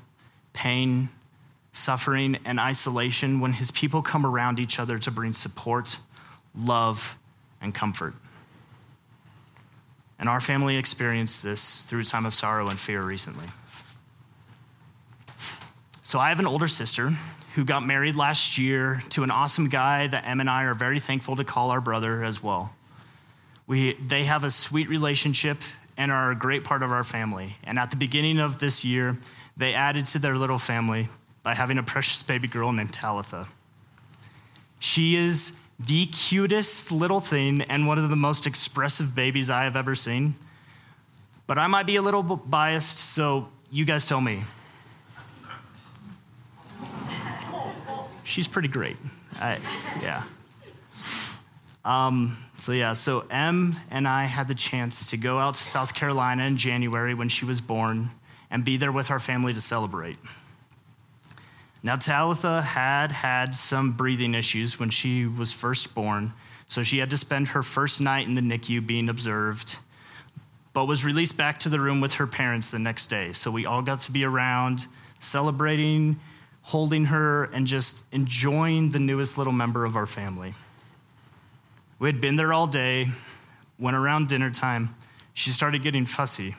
pain, 0.53 1.09
suffering, 1.73 2.37
and 2.45 2.59
isolation 2.59 3.41
when 3.41 3.53
his 3.53 3.71
people 3.71 4.01
come 4.01 4.25
around 4.25 4.59
each 4.59 4.79
other 4.79 4.97
to 4.99 5.11
bring 5.11 5.33
support, 5.33 5.99
love, 6.57 7.17
and 7.61 7.75
comfort. 7.75 8.13
And 10.17 10.29
our 10.29 10.39
family 10.39 10.77
experienced 10.77 11.43
this 11.43 11.83
through 11.83 11.99
a 11.99 12.03
time 12.03 12.25
of 12.25 12.33
sorrow 12.33 12.69
and 12.69 12.79
fear 12.79 13.01
recently. 13.01 13.47
So 16.01 16.19
I 16.19 16.29
have 16.29 16.39
an 16.39 16.47
older 16.47 16.69
sister 16.69 17.11
who 17.55 17.63
got 17.63 17.85
married 17.85 18.17
last 18.17 18.57
year 18.57 19.01
to 19.09 19.23
an 19.23 19.31
awesome 19.31 19.69
guy 19.69 20.07
that 20.07 20.27
Em 20.27 20.41
and 20.41 20.49
I 20.49 20.65
are 20.65 20.73
very 20.73 20.99
thankful 20.99 21.37
to 21.37 21.45
call 21.45 21.71
our 21.71 21.79
brother 21.79 22.21
as 22.21 22.43
well. 22.43 22.73
We, 23.65 23.93
they 23.93 24.25
have 24.25 24.43
a 24.43 24.49
sweet 24.51 24.89
relationship 24.89 25.59
and 25.97 26.11
are 26.11 26.31
a 26.31 26.35
great 26.35 26.65
part 26.65 26.83
of 26.83 26.91
our 26.91 27.03
family. 27.05 27.55
And 27.63 27.79
at 27.79 27.91
the 27.91 27.95
beginning 27.95 28.39
of 28.39 28.59
this 28.59 28.83
year, 28.83 29.17
they 29.55 29.73
added 29.73 30.05
to 30.07 30.19
their 30.19 30.35
little 30.35 30.57
family 30.57 31.07
by 31.43 31.53
having 31.53 31.77
a 31.77 31.83
precious 31.83 32.21
baby 32.23 32.49
girl 32.49 32.73
named 32.73 32.91
Talitha. 32.91 33.47
She 34.81 35.15
is 35.15 35.57
the 35.79 36.07
cutest 36.07 36.91
little 36.91 37.21
thing 37.21 37.61
and 37.61 37.87
one 37.87 37.97
of 37.97 38.09
the 38.09 38.17
most 38.17 38.45
expressive 38.45 39.15
babies 39.15 39.49
I 39.49 39.63
have 39.63 39.77
ever 39.77 39.95
seen. 39.95 40.35
But 41.47 41.57
I 41.57 41.67
might 41.67 41.85
be 41.85 41.95
a 41.95 42.01
little 42.01 42.21
biased, 42.21 42.97
so 42.97 43.47
you 43.71 43.85
guys 43.85 44.09
tell 44.09 44.19
me. 44.19 44.43
She's 48.25 48.47
pretty 48.47 48.67
great. 48.67 48.97
I, 49.39 49.59
yeah. 50.01 50.23
Um, 51.85 52.37
so, 52.57 52.71
yeah, 52.71 52.93
so 52.93 53.25
Em 53.29 53.75
and 53.91 54.07
I 54.07 54.23
had 54.23 54.47
the 54.47 54.55
chance 54.55 55.11
to 55.11 55.17
go 55.17 55.37
out 55.37 55.53
to 55.53 55.63
South 55.63 55.93
Carolina 55.93 56.43
in 56.43 56.57
January 56.57 57.13
when 57.13 57.29
she 57.29 57.45
was 57.45 57.61
born 57.61 58.09
and 58.49 58.65
be 58.65 58.77
there 58.77 58.91
with 58.91 59.11
our 59.11 59.19
family 59.19 59.53
to 59.53 59.61
celebrate. 59.61 60.17
Now, 61.83 61.95
Talitha 61.95 62.63
had 62.63 63.11
had 63.11 63.55
some 63.55 63.91
breathing 63.91 64.33
issues 64.33 64.79
when 64.79 64.89
she 64.89 65.27
was 65.27 65.53
first 65.53 65.93
born, 65.93 66.33
so 66.67 66.81
she 66.81 66.97
had 66.97 67.11
to 67.11 67.17
spend 67.17 67.49
her 67.49 67.61
first 67.61 68.01
night 68.01 68.27
in 68.27 68.33
the 68.33 68.41
NICU 68.41 68.85
being 68.87 69.07
observed, 69.07 69.77
but 70.73 70.85
was 70.85 71.05
released 71.05 71.37
back 71.37 71.59
to 71.59 71.69
the 71.69 71.79
room 71.79 72.01
with 72.01 72.15
her 72.15 72.25
parents 72.25 72.71
the 72.71 72.79
next 72.79 73.07
day. 73.07 73.31
So 73.33 73.51
we 73.51 73.67
all 73.67 73.83
got 73.83 73.99
to 74.01 74.11
be 74.11 74.23
around 74.23 74.87
celebrating, 75.19 76.19
holding 76.65 77.05
her, 77.05 77.43
and 77.45 77.67
just 77.67 78.03
enjoying 78.11 78.89
the 78.89 78.97
newest 78.97 79.37
little 79.37 79.53
member 79.53 79.85
of 79.85 79.95
our 79.95 80.07
family. 80.07 80.55
We 81.99 82.09
had 82.09 82.19
been 82.19 82.37
there 82.37 82.51
all 82.51 82.65
day. 82.65 83.09
When 83.77 83.93
around 83.93 84.29
dinner 84.29 84.49
time, 84.49 84.95
she 85.33 85.51
started 85.51 85.83
getting 85.83 86.07
fussy. 86.07 86.55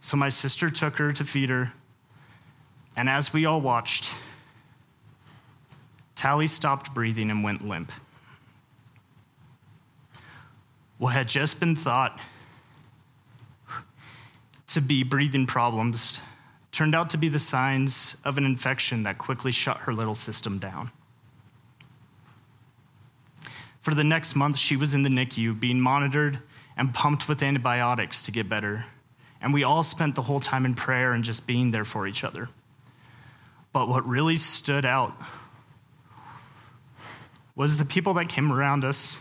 So 0.00 0.16
my 0.16 0.30
sister 0.30 0.70
took 0.70 0.96
her 0.96 1.12
to 1.12 1.24
feed 1.24 1.50
her. 1.50 1.72
And 2.96 3.08
as 3.08 3.34
we 3.34 3.44
all 3.44 3.60
watched, 3.60 4.16
Tally 6.14 6.46
stopped 6.46 6.94
breathing 6.94 7.30
and 7.30 7.44
went 7.44 7.66
limp. 7.66 7.92
What 10.96 11.12
had 11.12 11.28
just 11.28 11.60
been 11.60 11.76
thought 11.76 12.18
to 14.68 14.80
be 14.80 15.02
breathing 15.02 15.44
problems 15.46 16.22
turned 16.74 16.94
out 16.94 17.08
to 17.10 17.16
be 17.16 17.28
the 17.28 17.38
signs 17.38 18.16
of 18.24 18.36
an 18.36 18.44
infection 18.44 19.04
that 19.04 19.16
quickly 19.16 19.52
shut 19.52 19.78
her 19.78 19.94
little 19.94 20.14
system 20.14 20.58
down. 20.58 20.90
For 23.80 23.94
the 23.94 24.02
next 24.02 24.34
month, 24.34 24.58
she 24.58 24.76
was 24.76 24.92
in 24.92 25.02
the 25.02 25.08
NICU 25.08 25.60
being 25.60 25.80
monitored 25.80 26.40
and 26.76 26.92
pumped 26.92 27.28
with 27.28 27.42
antibiotics 27.42 28.22
to 28.22 28.32
get 28.32 28.48
better. 28.48 28.86
And 29.40 29.54
we 29.54 29.62
all 29.62 29.82
spent 29.82 30.16
the 30.16 30.22
whole 30.22 30.40
time 30.40 30.64
in 30.64 30.74
prayer 30.74 31.12
and 31.12 31.22
just 31.22 31.46
being 31.46 31.70
there 31.70 31.84
for 31.84 32.08
each 32.08 32.24
other. 32.24 32.48
But 33.72 33.88
what 33.88 34.04
really 34.06 34.36
stood 34.36 34.84
out 34.84 35.14
was 37.54 37.76
the 37.76 37.84
people 37.84 38.14
that 38.14 38.28
came 38.28 38.50
around 38.50 38.84
us 38.84 39.20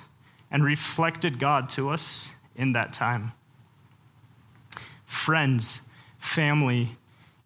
and 0.49 0.63
reflected 0.63 1.37
God 1.37 1.69
to 1.69 1.89
us 1.89 2.35
in 2.55 2.71
that 2.71 2.93
time. 2.93 3.33
Friends, 5.05 5.81
family, 6.17 6.95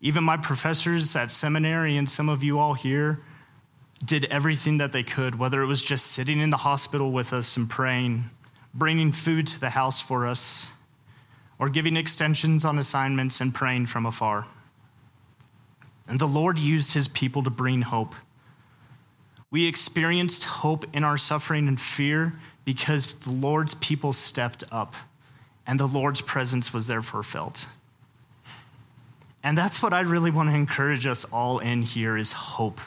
even 0.01 0.23
my 0.23 0.37
professors 0.37 1.15
at 1.15 1.31
seminary, 1.31 1.97
and 1.97 2.09
some 2.09 2.29
of 2.29 2.43
you 2.43 2.59
all 2.59 2.73
here 2.73 3.19
did 4.05 4.25
everything 4.25 4.77
that 4.77 4.91
they 4.91 5.03
could, 5.03 5.35
whether 5.35 5.61
it 5.61 5.65
was 5.65 5.81
just 5.81 6.07
sitting 6.07 6.39
in 6.39 6.51
the 6.51 6.57
hospital 6.57 7.11
with 7.11 7.33
us 7.33 7.57
and 7.57 7.69
praying, 7.69 8.29
bringing 8.73 9.11
food 9.11 9.47
to 9.47 9.59
the 9.59 9.71
house 9.71 9.99
for 9.99 10.27
us, 10.27 10.73
or 11.57 11.67
giving 11.67 11.97
extensions 11.97 12.63
on 12.63 12.77
assignments 12.77 13.41
and 13.41 13.55
praying 13.55 13.87
from 13.87 14.05
afar. 14.05 14.45
And 16.07 16.19
the 16.19 16.27
Lord 16.27 16.59
used 16.59 16.93
his 16.93 17.07
people 17.07 17.43
to 17.43 17.49
bring 17.49 17.81
hope 17.81 18.13
we 19.49 19.65
experienced 19.65 20.43
hope 20.43 20.85
in 20.93 21.03
our 21.03 21.17
suffering 21.17 21.67
and 21.67 21.79
fear 21.79 22.33
because 22.65 23.13
the 23.13 23.31
Lord's 23.31 23.75
people 23.75 24.11
stepped 24.11 24.63
up 24.71 24.93
and 25.65 25.79
the 25.79 25.87
Lord's 25.87 26.21
presence 26.21 26.73
was 26.73 26.87
therefore 26.87 27.23
felt. 27.23 27.67
And 29.47 29.57
that's 29.57 29.81
what 29.81 29.93
I 29.93 30.01
really 30.01 30.29
want 30.29 30.49
to 30.49 30.55
encourage 30.57 31.07
us 31.07 31.23
all 31.23 31.59
in 31.59 31.81
here 31.81 32.17
is 32.17 32.33
hope. 32.33 32.81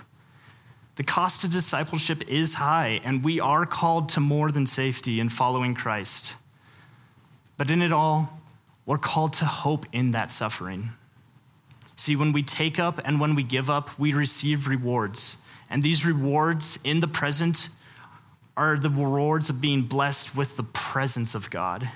The 0.97 1.03
cost 1.03 1.43
of 1.43 1.51
discipleship 1.51 2.23
is 2.29 2.53
high, 2.57 3.01
and 3.03 3.25
we 3.25 3.41
are 3.41 3.65
called 3.65 4.11
to 4.11 4.21
more 4.21 4.53
than 4.53 4.67
safety 4.67 5.21
in 5.21 5.31
following 5.31 5.75
Christ. 5.75 6.37
But 7.57 7.71
in 7.71 7.81
it 7.81 7.95
all, 7.95 8.43
we're 8.85 8.99
called 8.99 9.33
to 9.35 9.47
hope 9.47 9.87
in 9.91 10.11
that 10.11 10.33
suffering. 10.33 10.91
See, 11.97 12.15
when 12.15 12.31
we 12.31 12.43
take 12.43 12.79
up 12.79 13.01
and 13.07 13.19
when 13.19 13.35
we 13.35 13.43
give 13.43 13.71
up, 13.71 13.99
we 13.99 14.13
receive 14.13 14.69
rewards. 14.69 15.39
And 15.71 15.83
these 15.83 16.05
rewards 16.05 16.79
in 16.85 17.01
the 17.01 17.09
present 17.09 17.71
are 18.55 18.77
the 18.77 18.91
rewards 18.91 19.49
of 19.49 19.63
being 19.63 19.85
blessed 19.85 20.37
with 20.37 20.59
the 20.59 20.65
presence 20.65 21.35
of 21.35 21.49
God, 21.49 21.89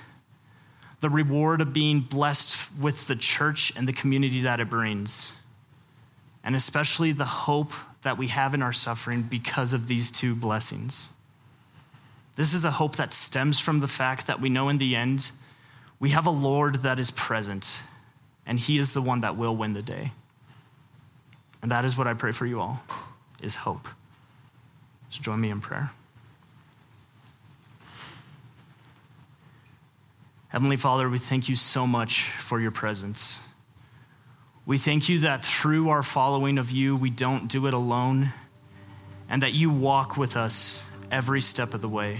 the 1.05 1.09
reward 1.11 1.61
of 1.61 1.71
being 1.71 1.99
blessed 1.99 2.67
with 2.79 3.05
the 3.05 3.15
church 3.15 3.71
and 3.77 3.87
the 3.87 3.93
community 3.93 4.41
that 4.41 4.59
it 4.59 4.67
brings, 4.67 5.39
and 6.43 6.55
especially 6.55 7.11
the 7.11 7.23
hope 7.23 7.71
that 8.01 8.17
we 8.17 8.29
have 8.29 8.55
in 8.55 8.63
our 8.63 8.73
suffering 8.73 9.21
because 9.21 9.71
of 9.71 9.85
these 9.85 10.09
two 10.09 10.33
blessings. 10.33 11.13
This 12.37 12.55
is 12.55 12.65
a 12.65 12.71
hope 12.71 12.95
that 12.95 13.13
stems 13.13 13.59
from 13.59 13.81
the 13.81 13.87
fact 13.87 14.25
that 14.25 14.41
we 14.41 14.49
know 14.49 14.67
in 14.67 14.79
the 14.79 14.95
end 14.95 15.31
we 15.99 16.09
have 16.09 16.25
a 16.25 16.31
Lord 16.31 16.77
that 16.77 16.97
is 16.97 17.11
present, 17.11 17.83
and 18.43 18.59
He 18.59 18.79
is 18.79 18.93
the 18.93 19.01
one 19.01 19.21
that 19.21 19.37
will 19.37 19.55
win 19.55 19.73
the 19.73 19.83
day. 19.83 20.09
And 21.61 21.69
that 21.69 21.85
is 21.85 21.95
what 21.95 22.07
I 22.07 22.15
pray 22.15 22.31
for 22.31 22.47
you 22.47 22.59
all 22.59 22.81
is 23.43 23.57
hope. 23.57 23.87
So 25.11 25.21
join 25.21 25.39
me 25.39 25.51
in 25.51 25.61
prayer. 25.61 25.91
Heavenly 30.55 30.77
Father, 30.77 31.09
we 31.09 31.17
thank 31.17 31.49
you 31.49 31.55
so 31.55 31.85
much 31.85 32.29
for 32.29 32.61
your 32.61 32.71
presence. 32.71 33.41
We 34.65 34.77
thank 34.77 35.09
you 35.09 35.19
that 35.19 35.43
through 35.43 35.89
our 35.89 36.01
following 36.01 36.57
of 36.57 36.71
you, 36.71 36.95
we 36.95 37.09
don't 37.09 37.49
do 37.49 37.67
it 37.67 37.73
alone, 37.73 38.31
and 39.27 39.41
that 39.41 39.51
you 39.51 39.69
walk 39.69 40.15
with 40.15 40.37
us 40.37 40.89
every 41.11 41.41
step 41.41 41.73
of 41.73 41.81
the 41.81 41.89
way. 41.89 42.19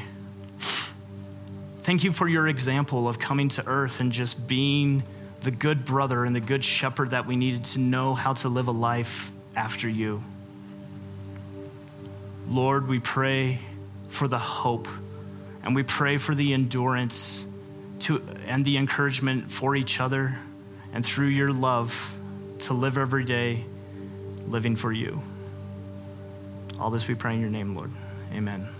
Thank 0.58 2.04
you 2.04 2.12
for 2.12 2.28
your 2.28 2.46
example 2.50 3.08
of 3.08 3.20
coming 3.20 3.48
to 3.48 3.66
earth 3.68 4.02
and 4.02 4.12
just 4.12 4.50
being 4.50 5.04
the 5.40 5.52
good 5.52 5.86
brother 5.86 6.26
and 6.26 6.36
the 6.36 6.42
good 6.42 6.62
shepherd 6.62 7.12
that 7.12 7.26
we 7.26 7.38
needed 7.38 7.64
to 7.64 7.80
know 7.80 8.16
how 8.16 8.34
to 8.34 8.50
live 8.50 8.68
a 8.68 8.72
life 8.72 9.32
after 9.56 9.88
you. 9.88 10.22
Lord, 12.50 12.90
we 12.90 13.00
pray 13.00 13.60
for 14.10 14.28
the 14.28 14.40
hope 14.40 14.90
and 15.64 15.74
we 15.74 15.84
pray 15.84 16.18
for 16.18 16.36
the 16.36 16.54
endurance 16.54 17.45
to, 18.00 18.22
and 18.48 18.66
the 18.66 18.78
encouragement 18.78 19.50
for 19.50 19.76
each 19.76 20.00
other 20.00 20.38
and 20.94 21.06
through 21.06 21.28
your 21.28 21.52
love 21.52 22.14
to 22.60 22.74
live 22.74 22.98
every 22.98 23.24
day 23.24 23.66
living 24.48 24.76
for 24.76 24.92
you. 24.92 25.22
All 26.80 26.90
this 26.90 27.08
we 27.08 27.16
pray 27.16 27.34
in 27.34 27.42
your 27.42 27.50
name, 27.50 27.76
Lord. 27.76 27.92
Amen. 28.34 28.75